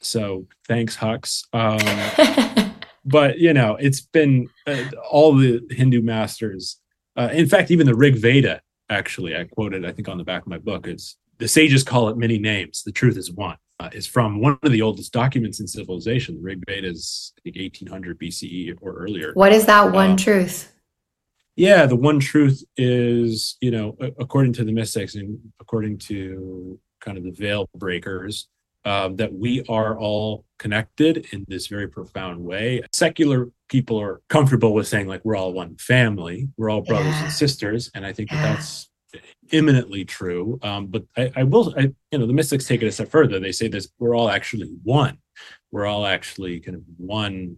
[0.00, 1.44] So thanks, Hux.
[1.52, 2.72] Um,
[3.06, 6.80] but you know, it's been uh, all the Hindu masters.
[7.16, 10.42] Uh, in fact, even the Rig Veda, actually, I quoted, I think, on the back
[10.42, 12.82] of my book, is the sages call it many names.
[12.82, 13.56] The truth is one.
[13.78, 16.36] Uh, is from one of the oldest documents in civilization.
[16.36, 19.32] The Rig Veda is, I think, 1800 BCE or earlier.
[19.34, 20.72] What is that one um, truth?
[21.56, 27.18] Yeah, the one truth is, you know, according to the mystics and according to kind
[27.18, 28.48] of the veil breakers,
[28.86, 32.82] um, that we are all connected in this very profound way.
[32.92, 37.24] Secular people are comfortable with saying, like, we're all one family, we're all brothers yeah.
[37.24, 37.90] and sisters.
[37.94, 38.88] And I think that that's
[39.50, 40.58] imminently true.
[40.62, 43.40] Um, but I, I will, I, you know, the mystics take it a step further.
[43.40, 45.18] They say this we're all actually one.
[45.72, 47.56] We're all actually kind of one,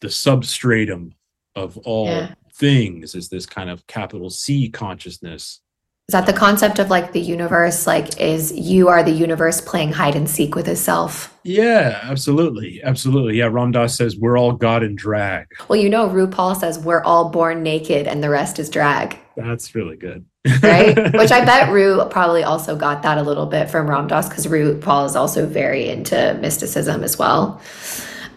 [0.00, 1.12] the substratum
[1.54, 2.34] of all yeah.
[2.54, 5.60] things is this kind of capital C consciousness
[6.08, 7.84] is that the concept of like the universe?
[7.84, 11.36] Like is you are the universe playing hide and seek with itself?
[11.42, 12.80] Yeah absolutely.
[12.84, 13.38] Absolutely.
[13.38, 15.48] Yeah ram dass says we're all god in drag.
[15.66, 19.18] Well you know rupaul says we're all born naked and the rest is drag.
[19.36, 20.24] That's really good.
[20.62, 20.94] Right?
[21.14, 24.46] Which i bet ru probably also got that a little bit from ram dass because
[24.46, 27.60] rupaul is also very into mysticism as well.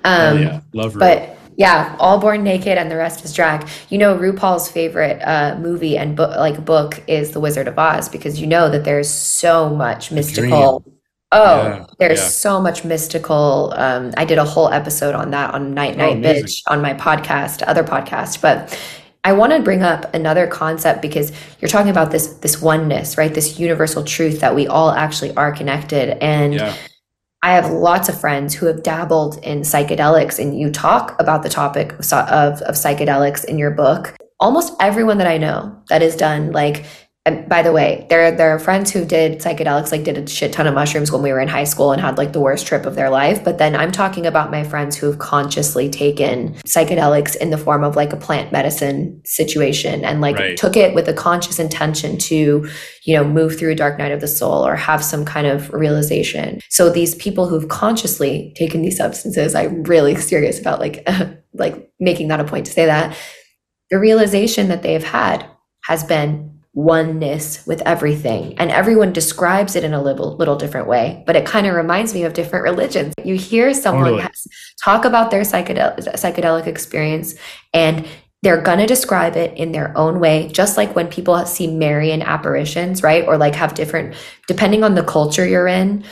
[0.04, 0.62] Um oh, yeah.
[0.74, 1.02] Love ru.
[1.02, 3.68] but yeah, all born naked and the rest is drag.
[3.90, 8.08] You know, RuPaul's favorite uh, movie and book, like book, is The Wizard of Oz
[8.08, 10.86] because you know that there's so much mystical.
[11.34, 12.28] Oh, yeah, there's yeah.
[12.30, 13.74] so much mystical.
[13.76, 16.94] Um, I did a whole episode on that on Night Night oh, Bitch on my
[16.94, 18.80] podcast, other podcast, but
[19.26, 23.34] I want to bring up another concept because you're talking about this this oneness, right?
[23.34, 26.74] This universal truth that we all actually are connected, and yeah.
[27.42, 31.50] I have lots of friends who have dabbled in psychedelics, and you talk about the
[31.50, 34.16] topic of, of, psychedelics in your book.
[34.42, 36.86] Almost everyone that I know that has done like
[37.30, 40.52] and by the way, there there are friends who did psychedelics, like did a shit
[40.52, 42.88] ton of mushrooms when we were in high school and had like the worst trip
[42.88, 43.44] of their life.
[43.44, 47.84] But then I'm talking about my friends who have consciously taken psychedelics in the form
[47.84, 50.58] of like a plant medicine situation and like right.
[50.58, 52.68] took it with a conscious intention to,
[53.04, 55.72] you know, move through a dark night of the soul or have some kind of
[55.72, 56.60] realization.
[56.70, 61.08] So these people who've consciously taken these substances, I'm really serious about like
[61.54, 63.16] like making that a point to say that
[63.92, 65.46] the realization that they've had
[65.84, 66.49] has been
[66.80, 68.58] oneness with everything.
[68.58, 72.14] And everyone describes it in a little, little different way, but it kind of reminds
[72.14, 73.14] me of different religions.
[73.24, 74.30] You hear someone totally.
[74.82, 77.36] talk about their psychedelic, psychedelic experience
[77.74, 78.08] and
[78.42, 82.22] they're going to describe it in their own way, just like when people see Marian
[82.22, 83.28] apparitions, right?
[83.28, 84.16] Or like have different,
[84.48, 86.06] depending on the culture you're in,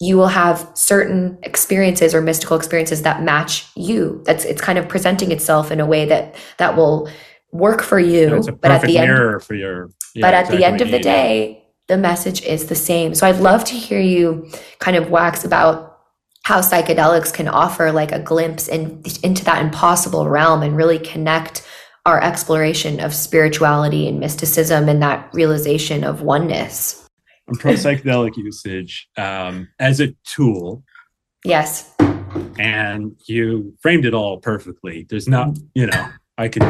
[0.00, 4.22] you will have certain experiences or mystical experiences that match you.
[4.26, 7.10] That's it's kind of presenting itself in a way that that will
[7.52, 8.42] work for you.
[8.44, 9.90] Yeah, but at the end, for your.
[10.14, 13.14] Yeah, but at exactly the end of the day, the message is the same.
[13.14, 15.98] So I'd love to hear you kind of wax about
[16.44, 21.66] how psychedelics can offer like a glimpse in, into that impossible realm and really connect
[22.06, 27.06] our exploration of spirituality and mysticism and that realization of oneness.
[27.48, 30.82] I'm pro psychedelic usage um, as a tool.
[31.44, 31.94] Yes.
[32.58, 35.06] And you framed it all perfectly.
[35.08, 36.08] There's not, you know,
[36.38, 36.62] I could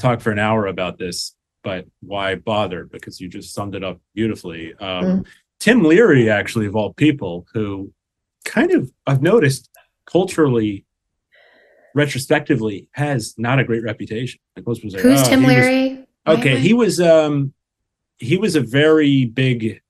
[0.00, 2.84] talk for an hour about this, but why bother?
[2.84, 4.74] Because you just summed it up beautifully.
[4.80, 5.26] Um, mm.
[5.60, 7.92] Tim Leary, actually, of all people, who
[8.44, 9.70] kind of I've noticed
[10.06, 10.84] culturally,
[11.94, 14.40] retrospectively, has not a great reputation.
[14.56, 16.04] Like most people say, who's oh, Tim Leary?
[16.26, 17.54] Was, okay, he was um,
[18.18, 19.80] he was a very big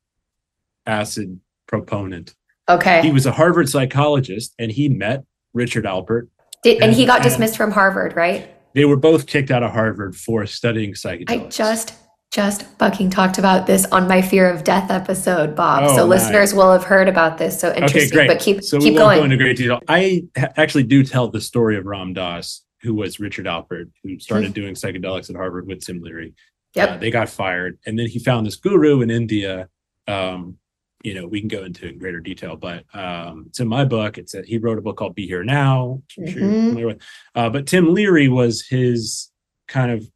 [0.84, 2.34] acid proponent.
[2.68, 5.24] Okay, he was a Harvard psychologist, and he met
[5.54, 6.28] Richard Alpert.
[6.62, 8.54] Did, and, and he got dismissed from Harvard, right?
[8.74, 11.30] They were both kicked out of Harvard for studying psychedelics.
[11.30, 11.94] I just
[12.32, 15.84] just fucking talked about this on my fear of death episode, Bob.
[15.84, 17.60] Oh, so listeners will have heard about this.
[17.60, 18.00] So interesting.
[18.00, 18.28] Okay, great.
[18.28, 19.18] But keep so keep we won't going.
[19.18, 19.80] go into great detail.
[19.86, 24.46] I actually do tell the story of Ram Dass, who was Richard Alpert, who started
[24.46, 24.52] mm-hmm.
[24.54, 26.34] doing psychedelics at Harvard with Tim Leary.
[26.74, 26.88] Yep.
[26.88, 29.68] Uh, they got fired, and then he found this guru in India
[30.08, 30.56] um,
[31.04, 34.18] you know, we can go into in greater detail, but um, it's in my book.
[34.18, 36.98] It's a, he wrote a book called Be Here Now, mm-hmm.
[37.34, 39.30] uh, but Tim Leary was his
[39.68, 40.10] kind of,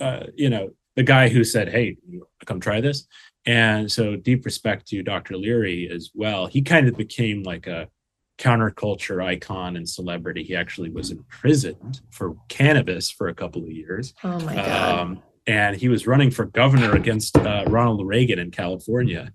[0.00, 1.96] uh, you know, the guy who said, "Hey,
[2.46, 3.06] come try this."
[3.46, 5.36] And so, deep respect to Dr.
[5.36, 6.46] Leary as well.
[6.46, 7.88] He kind of became like a
[8.38, 10.42] counterculture icon and celebrity.
[10.42, 14.14] He actually was imprisoned for cannabis for a couple of years.
[14.24, 14.98] Oh my god!
[14.98, 19.32] Um, and he was running for governor against uh, Ronald Reagan in California.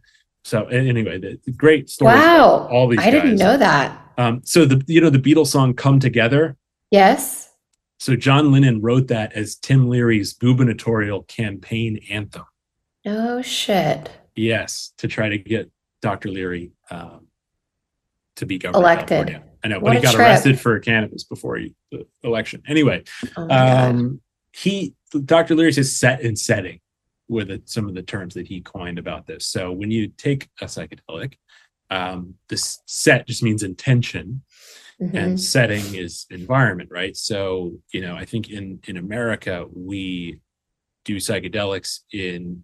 [0.49, 2.15] So anyway, the great story.
[2.15, 2.97] Wow, all these.
[2.97, 3.13] I guys.
[3.13, 4.01] didn't know that.
[4.17, 6.57] Um, so the you know the Beatles song "Come Together."
[6.89, 7.51] Yes.
[7.99, 12.45] So John Lennon wrote that as Tim Leary's gubernatorial campaign anthem.
[13.05, 14.09] Oh shit.
[14.35, 15.69] Yes, to try to get
[16.01, 16.29] Dr.
[16.29, 17.27] Leary um,
[18.37, 19.43] to be governor elected.
[19.63, 20.25] I know, but he got trip.
[20.25, 22.63] arrested for cannabis before he, the election.
[22.67, 23.03] Anyway,
[23.37, 24.19] oh um,
[24.51, 24.95] he
[25.25, 25.53] Dr.
[25.53, 26.79] Leary says set and setting
[27.29, 29.45] were the, some of the terms that he coined about this.
[29.45, 31.35] So when you take a psychedelic,
[31.89, 34.41] um, this set just means intention,
[35.01, 35.15] mm-hmm.
[35.15, 37.15] and setting is environment, right?
[37.15, 40.41] So you know, I think in in America we
[41.05, 42.63] do psychedelics in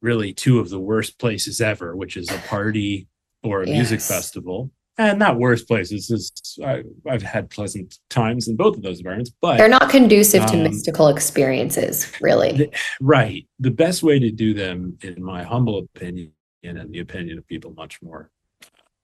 [0.00, 3.08] really two of the worst places ever, which is a party
[3.42, 3.74] or a yes.
[3.74, 6.10] music festival, and not worst places.
[6.10, 10.42] Is I, have had pleasant times in both of those environments, but they're not conducive
[10.42, 12.52] um, to mystical experiences, really.
[12.52, 12.70] The,
[13.00, 13.46] right.
[13.60, 16.32] The best way to do them, in my humble opinion,
[16.62, 18.30] and the opinion of people much more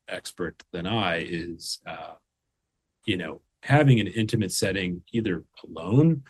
[0.09, 2.15] expert than I, is uh,
[3.05, 6.23] you know having an intimate setting, either alone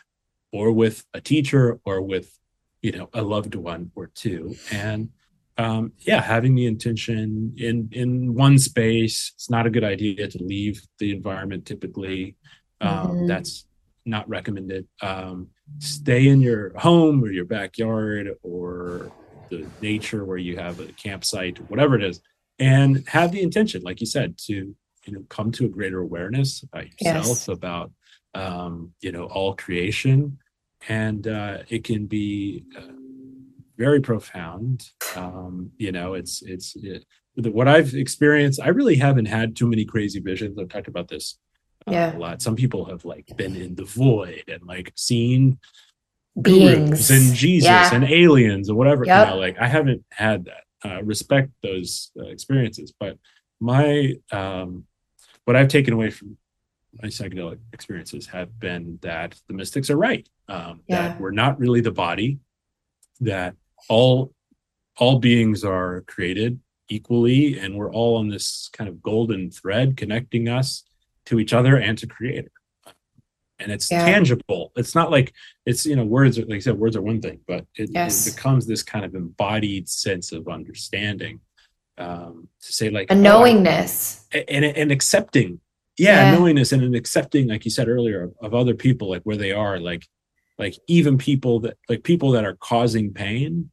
[0.52, 2.38] or with a teacher or with
[2.82, 5.10] you know a loved one or two, and
[5.58, 10.42] um, yeah, having the intention in in one space, it's not a good idea to
[10.42, 11.66] leave the environment.
[11.66, 12.36] Typically,
[12.80, 13.26] um, mm-hmm.
[13.26, 13.66] that's
[14.04, 14.86] not recommended.
[15.02, 15.48] Um,
[15.78, 19.12] stay in your home or your backyard or
[19.50, 22.20] the nature where you have a campsite, whatever it is,
[22.58, 24.74] and have the intention, like you said, to
[25.04, 27.48] you know come to a greater awareness about yourself, yes.
[27.48, 27.92] about
[28.34, 30.38] um, you know all creation,
[30.88, 32.64] and uh, it can be.
[32.76, 33.01] Uh,
[33.76, 34.90] very profound.
[35.16, 37.04] Um, you know, it's it's it,
[37.36, 38.60] what I've experienced.
[38.60, 40.58] I really haven't had too many crazy visions.
[40.58, 41.38] I've talked about this
[41.86, 42.16] uh, yeah.
[42.16, 42.42] a lot.
[42.42, 45.58] Some people have like been in the void and like seen
[46.40, 47.94] beings and Jesus yeah.
[47.94, 49.04] and aliens or whatever.
[49.04, 49.26] Yep.
[49.26, 50.64] You know, like I haven't had that.
[50.84, 53.16] Uh, respect those uh, experiences, but
[53.60, 54.84] my um,
[55.44, 56.36] what I've taken away from
[57.00, 60.28] my psychedelic experiences have been that the mystics are right.
[60.48, 61.08] Um, yeah.
[61.08, 62.40] That we're not really the body,
[63.20, 63.54] that
[63.88, 64.32] all
[64.98, 70.48] all beings are created equally and we're all on this kind of golden thread connecting
[70.48, 70.84] us
[71.26, 72.50] to each other and to creator.
[73.58, 74.04] And it's yeah.
[74.04, 74.72] tangible.
[74.76, 75.32] It's not like
[75.66, 78.26] it's you know words are, like i said words are one thing but it, yes.
[78.26, 81.38] it becomes this kind of embodied sense of understanding
[81.98, 84.26] um to say like a knowingness.
[84.34, 85.60] Oh, and, and accepting.
[85.98, 89.22] Yeah, yeah, knowingness and an accepting like you said earlier of, of other people like
[89.22, 90.06] where they are like
[90.58, 93.70] like even people that like people that are causing pain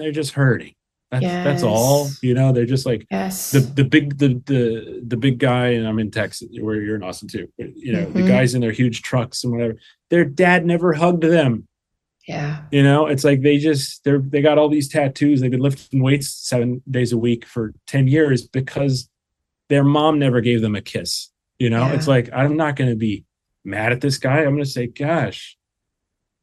[0.00, 0.74] they're just hurting
[1.10, 1.44] that's, yes.
[1.44, 3.50] that's all you know they're just like yes.
[3.50, 7.02] the the big the the the big guy and i'm in texas where you're in
[7.02, 8.12] austin too you know mm-hmm.
[8.12, 9.74] the guys in their huge trucks and whatever
[10.10, 11.66] their dad never hugged them
[12.28, 15.60] yeah you know it's like they just they're they got all these tattoos they've been
[15.60, 19.08] lifting weights seven days a week for 10 years because
[19.68, 21.92] their mom never gave them a kiss you know yeah.
[21.92, 23.24] it's like i'm not going to be
[23.64, 25.56] mad at this guy i'm going to say gosh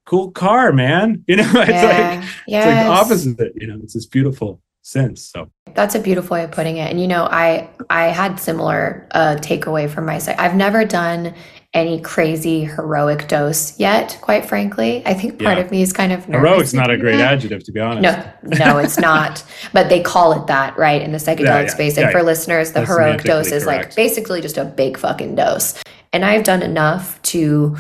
[0.08, 1.24] cool car, man.
[1.28, 2.20] You know, it's yeah.
[2.20, 2.66] like yes.
[2.66, 3.54] it's like the opposite.
[3.56, 5.22] You know, it's this beautiful sense.
[5.22, 6.90] So that's a beautiful way of putting it.
[6.90, 10.40] And you know, I I had similar uh, takeaway from my site.
[10.40, 11.36] I've never done
[11.74, 15.04] any crazy heroic dose yet, quite frankly.
[15.06, 15.66] I think part yeah.
[15.66, 17.34] of me is kind of heroic's not a great that.
[17.34, 18.04] adjective to be honest.
[18.04, 19.44] No, no, it's not.
[19.74, 21.68] but they call it that, right, in the psychedelic yeah, yeah.
[21.68, 21.98] space.
[21.98, 23.90] And for listeners, the That's heroic dose is correct.
[23.90, 25.80] like basically just a big fucking dose.
[26.14, 27.76] And I've done enough to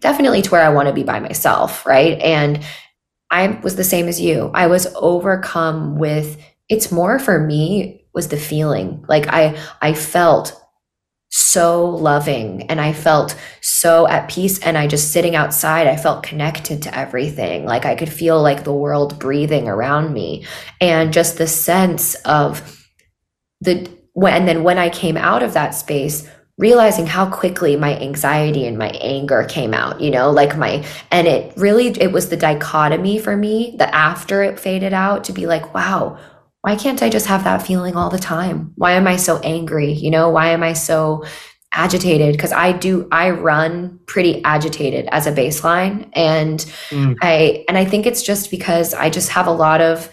[0.00, 2.18] definitely to where I want to be by myself, right?
[2.20, 2.64] And
[3.30, 4.50] I was the same as you.
[4.54, 9.04] I was overcome with it's more for me was the feeling.
[9.08, 10.56] Like I I felt
[11.32, 16.24] so loving and I felt so at peace and I just sitting outside I felt
[16.24, 20.44] connected to everything like I could feel like the world breathing around me
[20.80, 22.84] and just the sense of
[23.60, 26.28] the when and then when I came out of that space
[26.60, 31.26] realizing how quickly my anxiety and my anger came out you know like my and
[31.26, 35.46] it really it was the dichotomy for me that after it faded out to be
[35.46, 36.18] like wow
[36.62, 38.72] why can't i just have that feeling all the time?
[38.76, 39.92] Why am i so angry?
[39.92, 41.24] You know why am i so
[41.72, 42.32] agitated?
[42.34, 46.10] Because i do i run pretty agitated as a baseline.
[46.12, 46.60] And
[46.90, 47.16] mm.
[47.22, 50.10] i and i think it's just because i just have a lot of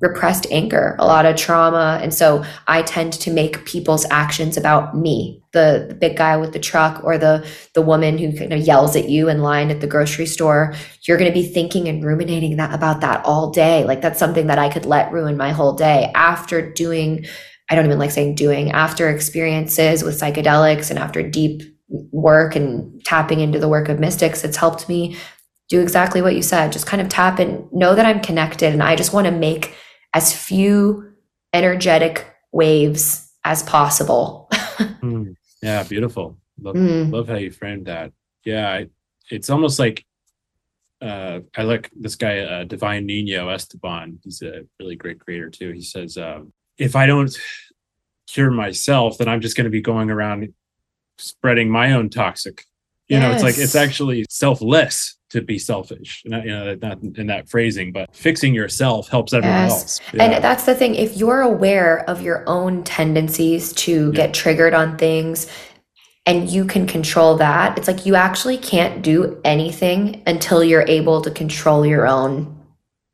[0.00, 1.98] repressed anger, a lot of trauma.
[2.02, 6.52] And so I tend to make people's actions about me, the, the, big guy with
[6.52, 9.80] the truck or the, the woman who kind of yells at you in line at
[9.80, 10.74] the grocery store.
[11.02, 13.84] You're going to be thinking and ruminating that about that all day.
[13.84, 17.26] Like that's something that I could let ruin my whole day after doing,
[17.68, 21.62] I don't even like saying doing, after experiences with psychedelics and after deep
[22.12, 25.16] work and tapping into the work of mystics, it's helped me
[25.68, 26.72] do exactly what you said.
[26.72, 28.72] Just kind of tap and know that I'm connected.
[28.72, 29.74] And I just want to make
[30.14, 31.12] as few
[31.52, 34.48] energetic waves as possible.
[34.52, 35.19] mm,
[35.62, 36.38] yeah, beautiful.
[36.60, 37.12] Love, mm.
[37.12, 38.12] love how you framed that.
[38.44, 38.86] Yeah, I,
[39.30, 40.04] it's almost like
[41.00, 44.18] uh, I like this guy, uh, Divine Nino Esteban.
[44.22, 45.72] He's a really great creator too.
[45.72, 47.34] He says, um, if I don't
[48.26, 50.52] cure myself, then I'm just going to be going around
[51.18, 52.64] spreading my own toxic.
[53.10, 53.22] You yes.
[53.22, 57.48] know, it's like it's actually selfless to be selfish not, you know not in that
[57.48, 59.72] phrasing but fixing yourself helps everyone yes.
[59.72, 60.24] else yeah.
[60.24, 64.12] and that's the thing if you're aware of your own tendencies to yeah.
[64.12, 65.46] get triggered on things
[66.26, 71.22] and you can control that it's like you actually can't do anything until you're able
[71.22, 72.60] to control your own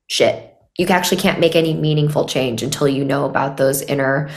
[0.08, 4.30] shit you actually can't make any meaningful change until you know about those inner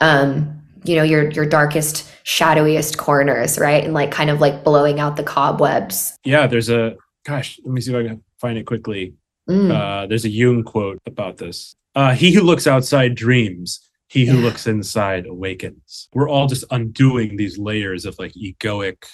[0.00, 4.98] um you know your your darkest shadowiest corners right and like kind of like blowing
[4.98, 6.96] out the cobwebs yeah there's a
[7.26, 9.14] gosh, let me see if I can find it quickly.
[9.50, 9.70] Mm.
[9.70, 11.74] Uh, there's a Jung quote about this.
[11.94, 13.80] Uh, he who looks outside dreams.
[14.08, 14.44] He who yeah.
[14.44, 16.08] looks inside awakens.
[16.14, 19.04] We're all just undoing these layers of like egoic,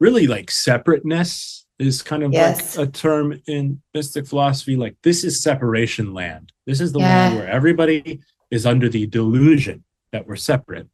[0.00, 2.76] really like separateness is kind of yes.
[2.76, 4.74] like a term in mystic philosophy.
[4.74, 6.52] Like this is separation land.
[6.66, 7.06] This is the yeah.
[7.06, 8.20] land where everybody
[8.50, 10.88] is under the delusion that we're separate.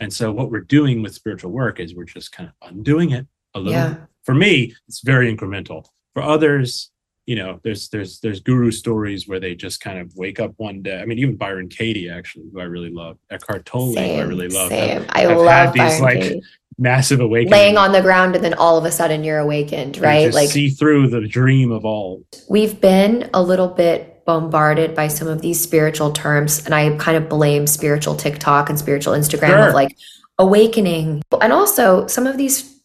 [0.00, 3.26] And so what we're doing with spiritual work is we're just kind of undoing it
[3.54, 3.72] a little.
[3.72, 3.96] Yeah.
[4.24, 5.86] For me, it's very incremental.
[6.14, 6.90] For others,
[7.26, 10.82] you know, there's there's there's guru stories where they just kind of wake up one
[10.82, 11.00] day.
[11.00, 14.24] I mean, even Byron Katie, actually, who I really love, Eckhart Tolle, same, who I
[14.24, 14.70] really love.
[14.70, 15.02] Same.
[15.02, 16.42] Have, I have love these Byron like Katie.
[16.78, 20.32] massive awakening, Laying on the ground, and then all of a sudden you're awakened, right?
[20.32, 22.24] like see through the dream of all.
[22.48, 27.16] We've been a little bit bombarded by some of these spiritual terms, and I kind
[27.16, 29.68] of blame spiritual TikTok and spiritual Instagram sure.
[29.68, 29.96] of like
[30.38, 32.78] awakening, and also some of these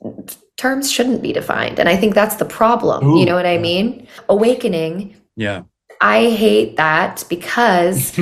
[0.56, 1.80] terms shouldn't be defined.
[1.80, 3.06] And I think that's the problem.
[3.06, 4.08] Ooh, you know what I mean?
[4.30, 5.18] Awakening.
[5.36, 5.64] Yeah.
[6.04, 8.12] I hate that because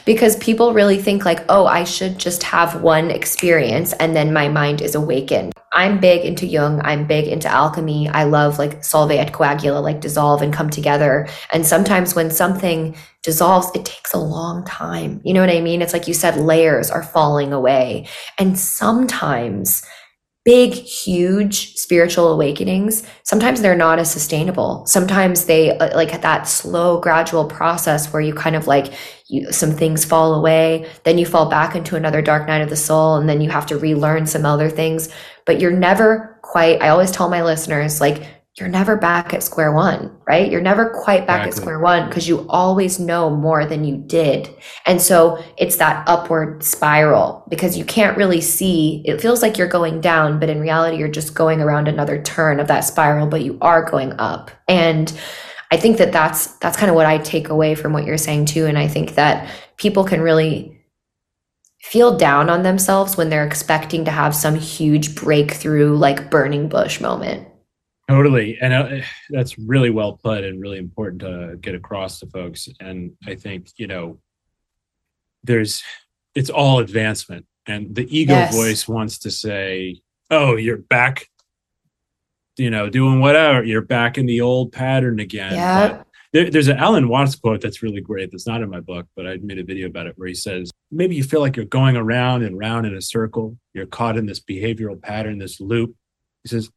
[0.04, 4.48] because people really think like, "Oh, I should just have one experience and then my
[4.48, 8.06] mind is awakened." I'm big into Jung, I'm big into alchemy.
[8.10, 11.26] I love like solve et coagula, like dissolve and come together.
[11.54, 15.22] And sometimes when something dissolves, it takes a long time.
[15.24, 15.80] You know what I mean?
[15.80, 18.06] It's like you said layers are falling away.
[18.38, 19.82] And sometimes
[20.44, 24.84] big, huge spiritual awakenings, sometimes they're not as sustainable.
[24.86, 28.92] Sometimes they uh, like that slow, gradual process where you kind of like
[29.28, 32.76] you, some things fall away, then you fall back into another dark night of the
[32.76, 35.08] soul, and then you have to relearn some other things.
[35.46, 38.26] But you're never quite, I always tell my listeners, like,
[38.58, 40.50] you're never back at square one, right?
[40.50, 41.48] You're never quite back exactly.
[41.48, 44.54] at square one because you always know more than you did.
[44.84, 49.68] And so it's that upward spiral because you can't really see, it feels like you're
[49.68, 53.42] going down, but in reality, you're just going around another turn of that spiral, but
[53.42, 54.50] you are going up.
[54.68, 55.18] And
[55.70, 58.44] I think that that's, that's kind of what I take away from what you're saying
[58.46, 58.66] too.
[58.66, 60.78] And I think that people can really
[61.80, 67.00] feel down on themselves when they're expecting to have some huge breakthrough, like burning bush
[67.00, 67.48] moment
[68.08, 68.58] Totally.
[68.60, 72.68] And uh, that's really well put and really important to get across to folks.
[72.80, 74.18] And I think, you know,
[75.44, 75.82] there's,
[76.34, 77.46] it's all advancement.
[77.66, 78.54] And the ego yes.
[78.54, 81.28] voice wants to say, oh, you're back,
[82.56, 83.62] you know, doing whatever.
[83.62, 85.54] You're back in the old pattern again.
[85.54, 86.02] Yeah.
[86.32, 88.30] There, there's an Alan Watts quote that's really great.
[88.32, 90.70] That's not in my book, but I made a video about it where he says,
[90.90, 93.56] maybe you feel like you're going around and round in a circle.
[93.74, 95.94] You're caught in this behavioral pattern, this loop.
[96.42, 96.70] He says,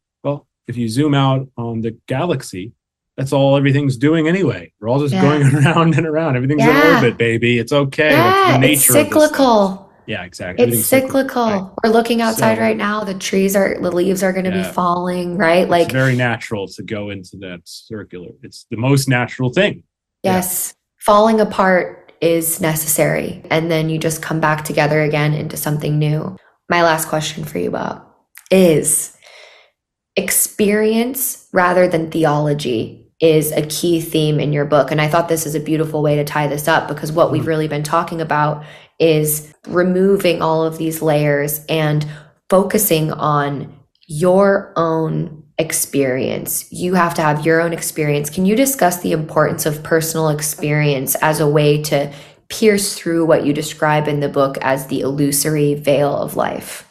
[0.66, 2.72] if you zoom out on the galaxy,
[3.16, 4.72] that's all everything's doing anyway.
[4.80, 5.22] We're all just yeah.
[5.22, 6.36] going around and around.
[6.36, 6.88] Everything's yeah.
[6.88, 7.58] in orbit, baby.
[7.58, 8.10] It's okay.
[8.10, 9.90] Yeah, it's cyclical.
[10.06, 10.66] Yeah, exactly.
[10.66, 11.46] It's cyclical.
[11.46, 11.70] Right.
[11.82, 13.02] We're looking outside so, right now.
[13.02, 14.68] The trees are, the leaves are going to yeah.
[14.68, 15.68] be falling, right?
[15.68, 18.30] Like very natural to go into that circular.
[18.42, 19.82] It's the most natural thing.
[20.22, 20.74] Yes.
[20.98, 23.42] Falling apart is necessary.
[23.50, 26.36] And then you just come back together again into something new.
[26.68, 28.04] My last question for you, Bob,
[28.50, 29.15] is
[30.16, 34.90] experience rather than theology is a key theme in your book.
[34.90, 37.42] And I thought this is a beautiful way to tie this up because what we've
[37.42, 37.48] mm-hmm.
[37.48, 38.64] really been talking about
[38.98, 42.06] is removing all of these layers and
[42.48, 43.74] focusing on
[44.06, 46.70] your own experience.
[46.70, 48.28] You have to have your own experience.
[48.30, 52.12] Can you discuss the importance of personal experience as a way to
[52.48, 56.85] pierce through what you describe in the book as the illusory veil of life?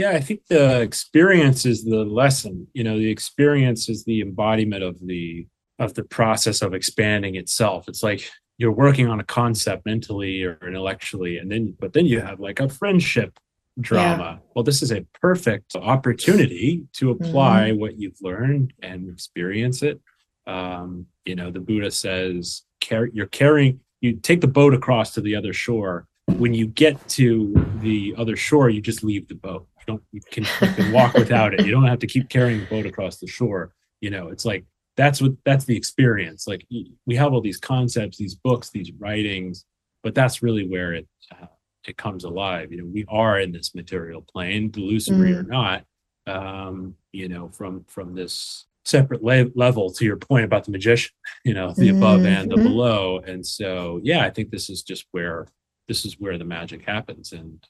[0.00, 2.66] Yeah, I think the experience is the lesson.
[2.72, 5.46] You know, the experience is the embodiment of the
[5.78, 7.86] of the process of expanding itself.
[7.86, 12.20] It's like you're working on a concept mentally or intellectually, and then but then you
[12.20, 13.38] have like a friendship
[13.78, 14.38] drama.
[14.40, 14.48] Yeah.
[14.54, 17.80] Well, this is a perfect opportunity to apply mm-hmm.
[17.80, 20.00] what you've learned and experience it.
[20.46, 25.20] Um, you know, the Buddha says, "Carry you're carrying." You take the boat across to
[25.20, 26.06] the other shore.
[26.24, 30.44] When you get to the other shore, you just leave the boat don't you can
[30.44, 31.64] you can walk without it.
[31.64, 33.72] You don't have to keep carrying the boat across the shore.
[34.00, 34.64] You know, it's like
[34.96, 36.46] that's what that's the experience.
[36.46, 36.66] Like
[37.06, 39.64] we have all these concepts, these books, these writings,
[40.02, 41.46] but that's really where it uh,
[41.86, 42.72] it comes alive.
[42.72, 45.38] You know, we are in this material plane, delusory mm.
[45.38, 45.84] or not.
[46.26, 51.12] Um, you know, from from this separate le- level to your point about the magician.
[51.42, 51.96] You know, the mm-hmm.
[51.96, 52.64] above and the mm-hmm.
[52.64, 53.20] below.
[53.26, 55.46] And so, yeah, I think this is just where
[55.88, 57.66] this is where the magic happens, and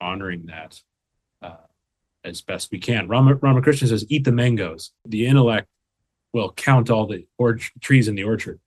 [0.00, 0.80] honoring that
[1.42, 1.56] uh,
[2.24, 3.08] as best we can.
[3.08, 4.92] Rama, Ramakrishna says, eat the mangoes.
[5.04, 5.68] The intellect
[6.32, 8.60] will count all the or- trees in the orchard.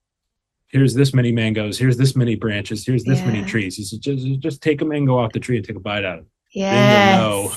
[0.68, 1.78] Here's this many mangoes.
[1.78, 2.84] Here's this many branches.
[2.84, 3.26] Here's this yeah.
[3.26, 3.76] many trees.
[3.76, 6.18] He says, just, just take a mango off the tree and take a bite out
[6.18, 6.30] of it.
[6.52, 7.20] Yes.
[7.20, 7.52] Know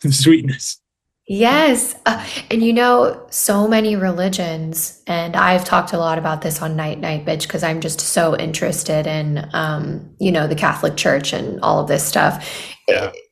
[0.00, 0.80] the sweetness.
[1.26, 1.94] Yes.
[2.04, 6.76] Uh, and you know, so many religions, and I've talked a lot about this on
[6.76, 11.32] Night Night Bitch because I'm just so interested in, um, you know, the Catholic Church
[11.32, 12.46] and all of this stuff.
[12.88, 13.06] Yeah.
[13.06, 13.23] It,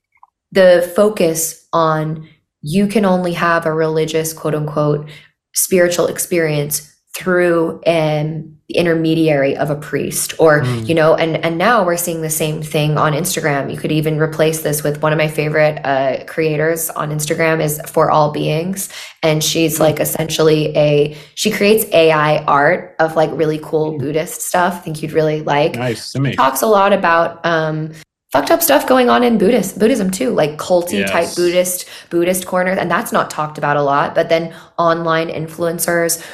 [0.52, 2.28] the focus on
[2.60, 5.10] you can only have a religious quote unquote
[5.54, 10.88] spiritual experience through an intermediary of a priest or mm.
[10.88, 13.70] you know and and now we're seeing the same thing on instagram.
[13.70, 17.80] You could even replace this with one of my favorite uh, creators on instagram is
[17.86, 18.88] for all beings.
[19.22, 23.98] And she's like essentially a she creates ai art of like really cool mm.
[23.98, 25.74] buddhist stuff i think you'd really like.
[25.74, 27.92] Nice she talks a lot about um
[28.32, 31.10] fucked up stuff going on in Buddhist Buddhism too, like culty yes.
[31.10, 34.14] type Buddhist Buddhist corners, and that's not talked about a lot.
[34.14, 36.24] But then online influencers,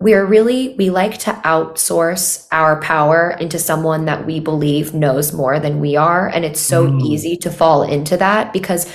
[0.00, 5.58] we're really we like to outsource our power into someone that we believe knows more
[5.58, 7.02] than we are, and it's so mm.
[7.02, 8.90] easy to fall into that because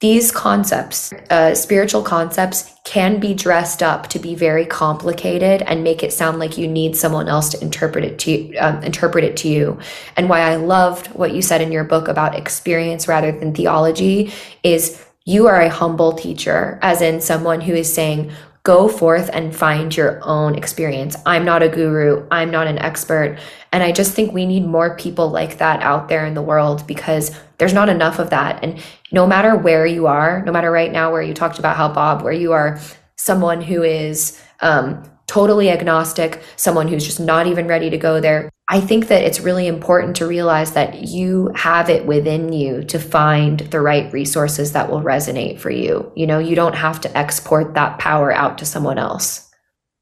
[0.00, 6.04] these concepts, uh, spiritual concepts, can be dressed up to be very complicated and make
[6.04, 9.36] it sound like you need someone else to interpret it to you, um, interpret it
[9.38, 9.78] to you.
[10.16, 14.32] And why I loved what you said in your book about experience rather than theology
[14.62, 18.30] is you are a humble teacher, as in someone who is saying,
[18.62, 21.16] go forth and find your own experience.
[21.26, 23.38] I'm not a guru, I'm not an expert.
[23.72, 26.86] And I just think we need more people like that out there in the world
[26.86, 28.62] because there's not enough of that.
[28.62, 28.82] And
[29.12, 32.22] no matter where you are, no matter right now where you talked about how Bob,
[32.22, 32.80] where you are
[33.16, 38.48] someone who is um, totally agnostic, someone who's just not even ready to go there.
[38.70, 42.98] I think that it's really important to realize that you have it within you to
[42.98, 46.12] find the right resources that will resonate for you.
[46.14, 49.50] You know, you don't have to export that power out to someone else.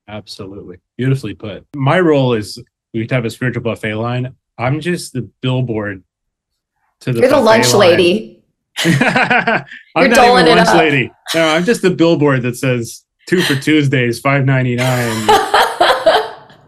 [0.09, 0.79] Absolutely.
[0.97, 1.67] Beautifully put.
[1.75, 2.63] My role is
[2.93, 4.35] we have a spiritual buffet line.
[4.59, 6.03] I'm just the billboard
[7.01, 7.91] to the You're the lunch line.
[7.91, 8.43] lady.
[8.85, 9.65] I'm
[9.97, 10.77] You're not even lunch up.
[10.77, 11.11] lady.
[11.35, 15.29] No, I'm just the billboard that says two for Tuesdays, five ninety nine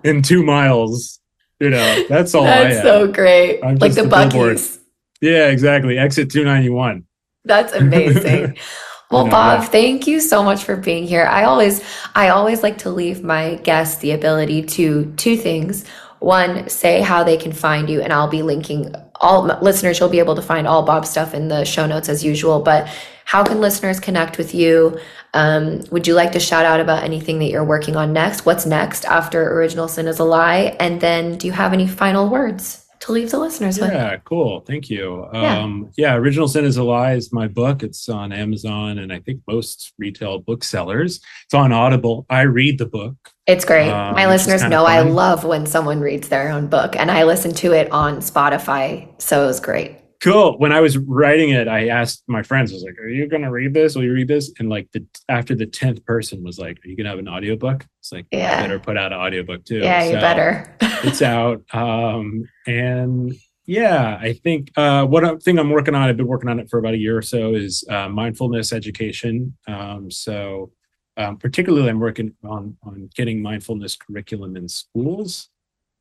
[0.05, 1.20] in two miles.
[1.60, 2.82] You know, that's all That's am.
[2.82, 3.60] so great.
[3.62, 4.78] I'm like just the the
[5.20, 5.98] yeah, exactly.
[5.98, 7.05] Exit two ninety one.
[7.44, 8.56] That's amazing.
[9.10, 9.68] Well, know, Bob, yeah.
[9.68, 11.24] thank you so much for being here.
[11.24, 11.82] I always
[12.14, 15.86] I always like to leave my guests the ability to two things.
[16.20, 20.19] One, say how they can find you and I'll be linking all listeners you'll be
[20.19, 22.89] able to find all Bob's stuff in the show notes as usual, but
[23.24, 24.99] how can listeners connect with you?
[25.35, 28.47] Um, would you like to shout out about anything that you're working on next?
[28.47, 30.77] What's next after Original Sin is a Lie?
[30.81, 33.93] And then do you have any final words to leave the listeners with?
[33.93, 34.61] Yeah, cool.
[34.61, 35.28] Thank you.
[35.32, 35.59] Yeah.
[35.59, 37.82] Um, yeah, Original Sin is a Lie is my book.
[37.82, 41.20] It's on Amazon and I think most retail booksellers.
[41.45, 42.24] It's on Audible.
[42.31, 43.16] I read the book.
[43.48, 43.90] It's great.
[43.90, 47.52] Um, My listeners know I love when someone reads their own book, and I listen
[47.54, 49.08] to it on Spotify.
[49.20, 49.96] So it was great.
[50.20, 50.58] Cool.
[50.58, 53.50] When I was writing it, I asked my friends, I was like, Are you gonna
[53.50, 53.94] read this?
[53.94, 54.52] Will you read this?
[54.58, 57.86] And like the after the 10th person was like, Are you gonna have an audiobook?
[58.00, 58.58] It's like Yeah.
[58.58, 59.78] I better put out an audiobook too.
[59.78, 60.76] yeah, you better.
[60.80, 61.62] it's out.
[61.72, 63.32] Um, and
[63.64, 66.78] yeah, I think uh, what thing I'm working on, I've been working on it for
[66.78, 69.56] about a year or so, is uh, mindfulness education.
[69.68, 70.72] Um, so,
[71.19, 75.51] um, particularly, I'm working on on getting mindfulness curriculum in schools.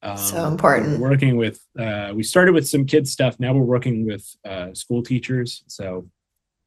[0.03, 0.99] Um, So important.
[0.99, 3.39] we're Working with, uh, we started with some kids stuff.
[3.39, 5.63] Now we're working with uh, school teachers.
[5.67, 6.07] So,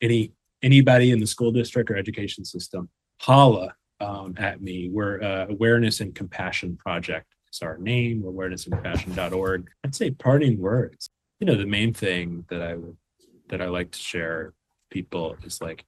[0.03, 0.33] any
[0.63, 2.91] anybody in the school district or education system,
[3.21, 4.89] holla um, at me.
[4.91, 7.27] We're uh, Awareness and Compassion Project.
[7.49, 8.23] It's our name.
[8.23, 9.71] We're awarenessandcompassion.org.
[9.85, 11.11] I'd say parting words.
[11.39, 12.97] You know, the main thing that I would
[13.49, 14.55] that I like to share with
[14.91, 15.85] people is like,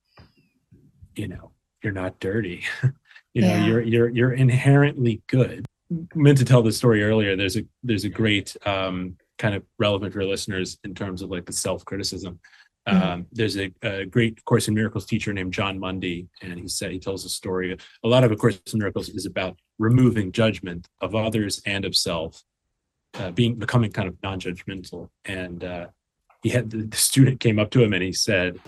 [1.14, 1.52] you know,
[1.82, 2.64] you're not dirty.
[3.34, 3.66] you know, Yeah.
[3.66, 5.66] you're you're you're inherently good.
[6.14, 7.36] meant to tell the story earlier.
[7.36, 11.46] There's a there's a great um, kind of relevant for listeners in terms of like
[11.46, 12.40] the self criticism.
[12.88, 13.00] Mhm.
[13.02, 16.90] Um, there's a, a great Course in Miracles teacher named Jon Mundy, and he said
[16.90, 17.76] he tells a story.
[18.04, 21.94] A lot of A Course in Miracles is about removing judgment of others and of
[21.94, 22.42] self,
[23.14, 25.08] uh, being becoming kind of non-judgmental.
[25.24, 25.86] And uh,
[26.42, 28.58] he had the, the student came up to him and he said,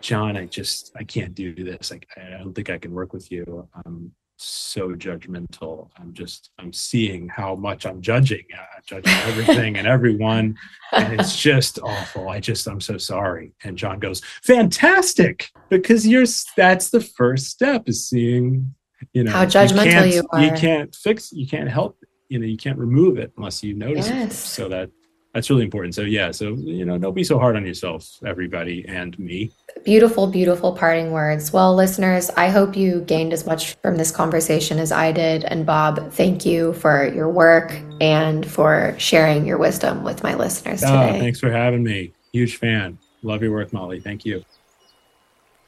[0.00, 1.90] "Jon, I just I can't do this.
[1.90, 3.68] Like I don't think I can work with you.
[3.84, 5.90] I'm so judgmental.
[5.98, 10.56] I'm just I'm seeing how much I'm judging, uh, judging everything and everyone."
[10.92, 12.28] and it's just awful.
[12.30, 13.52] I just I'm so sorry.
[13.64, 16.24] And Jon goes, "Fantastic, because you're
[16.56, 18.74] that's the first step is seeing,
[19.12, 20.42] you know, How judgmental can't- you You are.
[20.44, 21.98] You can't fix, you can't help,
[22.28, 24.14] you know, you can't remove it unless you notice it.
[24.14, 24.28] Yes.
[24.40, 24.54] first.
[24.54, 24.90] So that
[25.32, 25.94] that's really important.
[25.94, 29.52] So yeah, so you know, don't be so hard on yourself, everybody, and me.
[29.84, 31.52] Beautiful, beautiful parting words.
[31.52, 35.44] Well, listeners, I hope you gained as much from this conversation as I did.
[35.44, 40.80] And Bob, thank you for your work and for sharing your wisdom with my listeners
[40.80, 40.92] today.
[40.92, 41.20] Oh, today.
[41.20, 42.12] thanks for having me.
[42.32, 42.98] Huge fan.
[43.22, 44.00] Love your work, Molly.
[44.00, 44.42] Thank you.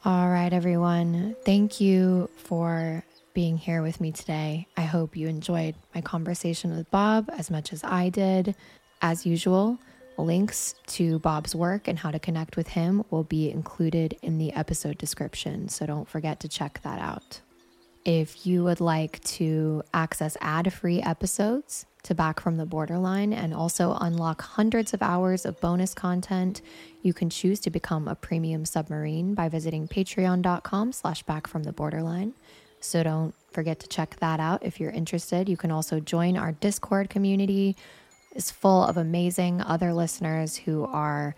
[0.05, 1.37] All right, everyone.
[1.45, 3.03] Thank you for
[3.33, 4.67] being here with me today.
[4.75, 8.55] I hope you enjoyed my conversation with Bob as much as I did.
[9.03, 9.79] As usual,
[10.17, 14.53] links to Bob's work and how to connect with him will be included in the
[14.53, 17.41] episode description, so don't forget to check that out.
[18.05, 23.53] If you would like to access ad free episodes to Back from the Borderline and
[23.53, 26.61] also unlock hundreds of hours of bonus content,
[27.01, 31.73] you can choose to become a premium submarine by visiting patreon.com slash back from the
[31.73, 32.35] borderline.
[32.79, 35.49] So don't forget to check that out if you're interested.
[35.49, 37.75] You can also join our Discord community.
[38.35, 41.35] It's full of amazing other listeners who are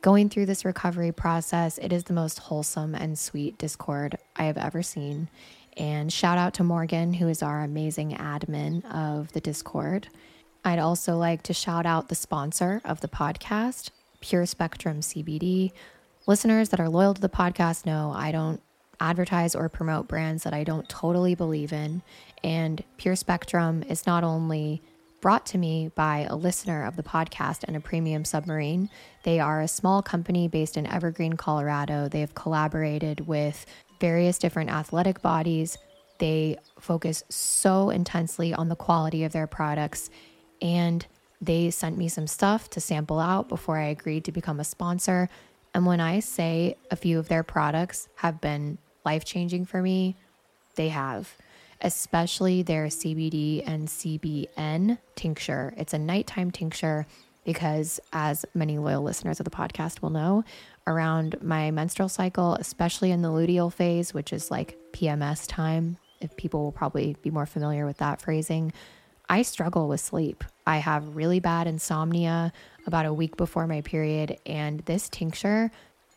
[0.00, 1.78] going through this recovery process.
[1.78, 5.28] It is the most wholesome and sweet Discord I have ever seen.
[5.76, 10.08] And shout out to Morgan, who is our amazing admin of the Discord.
[10.64, 13.90] I'd also like to shout out the sponsor of the podcast,
[14.20, 15.72] Pure Spectrum CBD.
[16.26, 18.62] Listeners that are loyal to the podcast know I don't
[19.00, 22.02] advertise or promote brands that I don't totally believe in.
[22.42, 24.82] And Pure Spectrum is not only
[25.22, 28.90] brought to me by a listener of the podcast and a premium submarine.
[29.22, 32.08] They are a small company based in Evergreen, Colorado.
[32.08, 33.64] They have collaborated with
[34.00, 35.78] various different athletic bodies.
[36.18, 40.10] They focus so intensely on the quality of their products.
[40.60, 41.06] And
[41.40, 45.28] they sent me some stuff to sample out before I agreed to become a sponsor.
[45.72, 50.16] And when I say a few of their products have been life changing for me,
[50.74, 51.36] they have
[51.82, 55.74] especially their CBD and CBN tincture.
[55.76, 57.06] It's a nighttime tincture
[57.44, 60.44] because, as many loyal listeners of the podcast will know,
[60.86, 66.36] around my menstrual cycle, especially in the luteal phase, which is like PMS time, if
[66.36, 68.72] people will probably be more familiar with that phrasing,
[69.28, 70.44] I struggle with sleep.
[70.66, 72.52] I have really bad insomnia
[72.86, 75.72] about a week before my period, and this tincture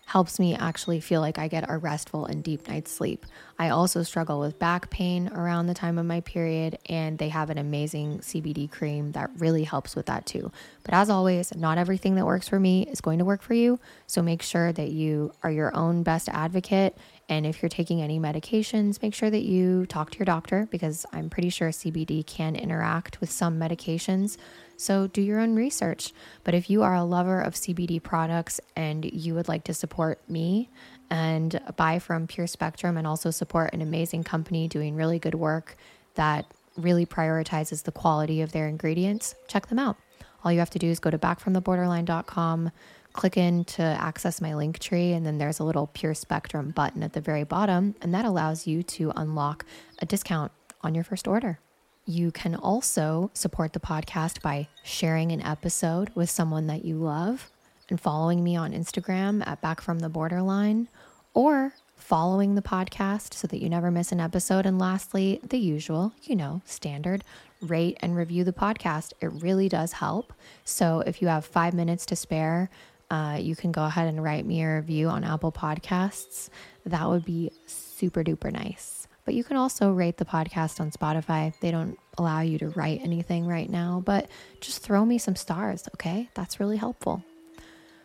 [0.06, 3.26] helps me actually feel like I get a restful and deep night's sleep.
[3.57, 7.49] I also struggle with back pain around the time of my period, and they have
[7.49, 10.52] an amazing CBD cream that really helps with that too.
[10.84, 13.80] But as always, not everything that works for me is going to work for you.
[14.06, 16.95] So make sure that you are your own best advocate.
[17.27, 21.07] And if you're taking any medications, make sure that you talk to your doctor because
[21.11, 24.38] I'm pretty sure CBD can interact with some medications.
[24.77, 26.14] So do your own research.
[26.43, 30.19] But if you are a lover of CBD products and you would like to support
[30.30, 30.69] me
[31.10, 35.76] and buy from Pure Spectrum and also support an amazing company doing really good work
[36.15, 36.45] that
[36.77, 39.97] really prioritizes the quality of their ingredients, check them out.
[40.43, 42.72] All you have to do is go to backfromtheborderline.com,
[43.14, 47.02] click in to access my link tree, and then there's a little Pure Spectrum button
[47.02, 49.65] at the very bottom, and that allows you to unlock
[49.99, 51.60] a discount on your first order.
[52.07, 57.49] You can also support the podcast by sharing an episode with someone that you love
[57.90, 60.88] and following me on Instagram at Back From The Borderline
[61.34, 64.68] or following the podcast so that you never miss an episode.
[64.68, 67.23] And lastly, the usual, you know, standard
[67.60, 69.14] rate and review the podcast.
[69.19, 70.32] It really does help.
[70.64, 72.69] So if you have five minutes to spare,
[73.10, 76.49] uh, you can go ahead and write me a review on Apple Podcasts.
[76.86, 79.05] That would be super duper nice.
[79.26, 81.53] But you can also rate the podcast on Spotify.
[81.60, 84.30] They don't allow you to write anything right now, but
[84.61, 86.30] just throw me some stars, okay?
[86.35, 87.23] That's really helpful.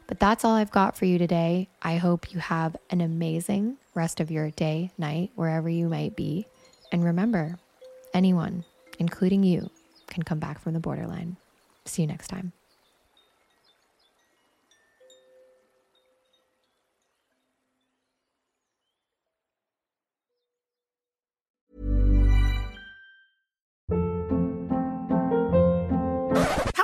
[0.07, 1.69] But that's all I've got for you today.
[1.83, 6.47] I hope you have an amazing rest of your day, night, wherever you might be.
[6.91, 7.59] And remember,
[8.13, 8.65] anyone,
[8.99, 9.71] including you,
[10.09, 11.37] can come back from the borderline.
[11.85, 12.53] See you next time.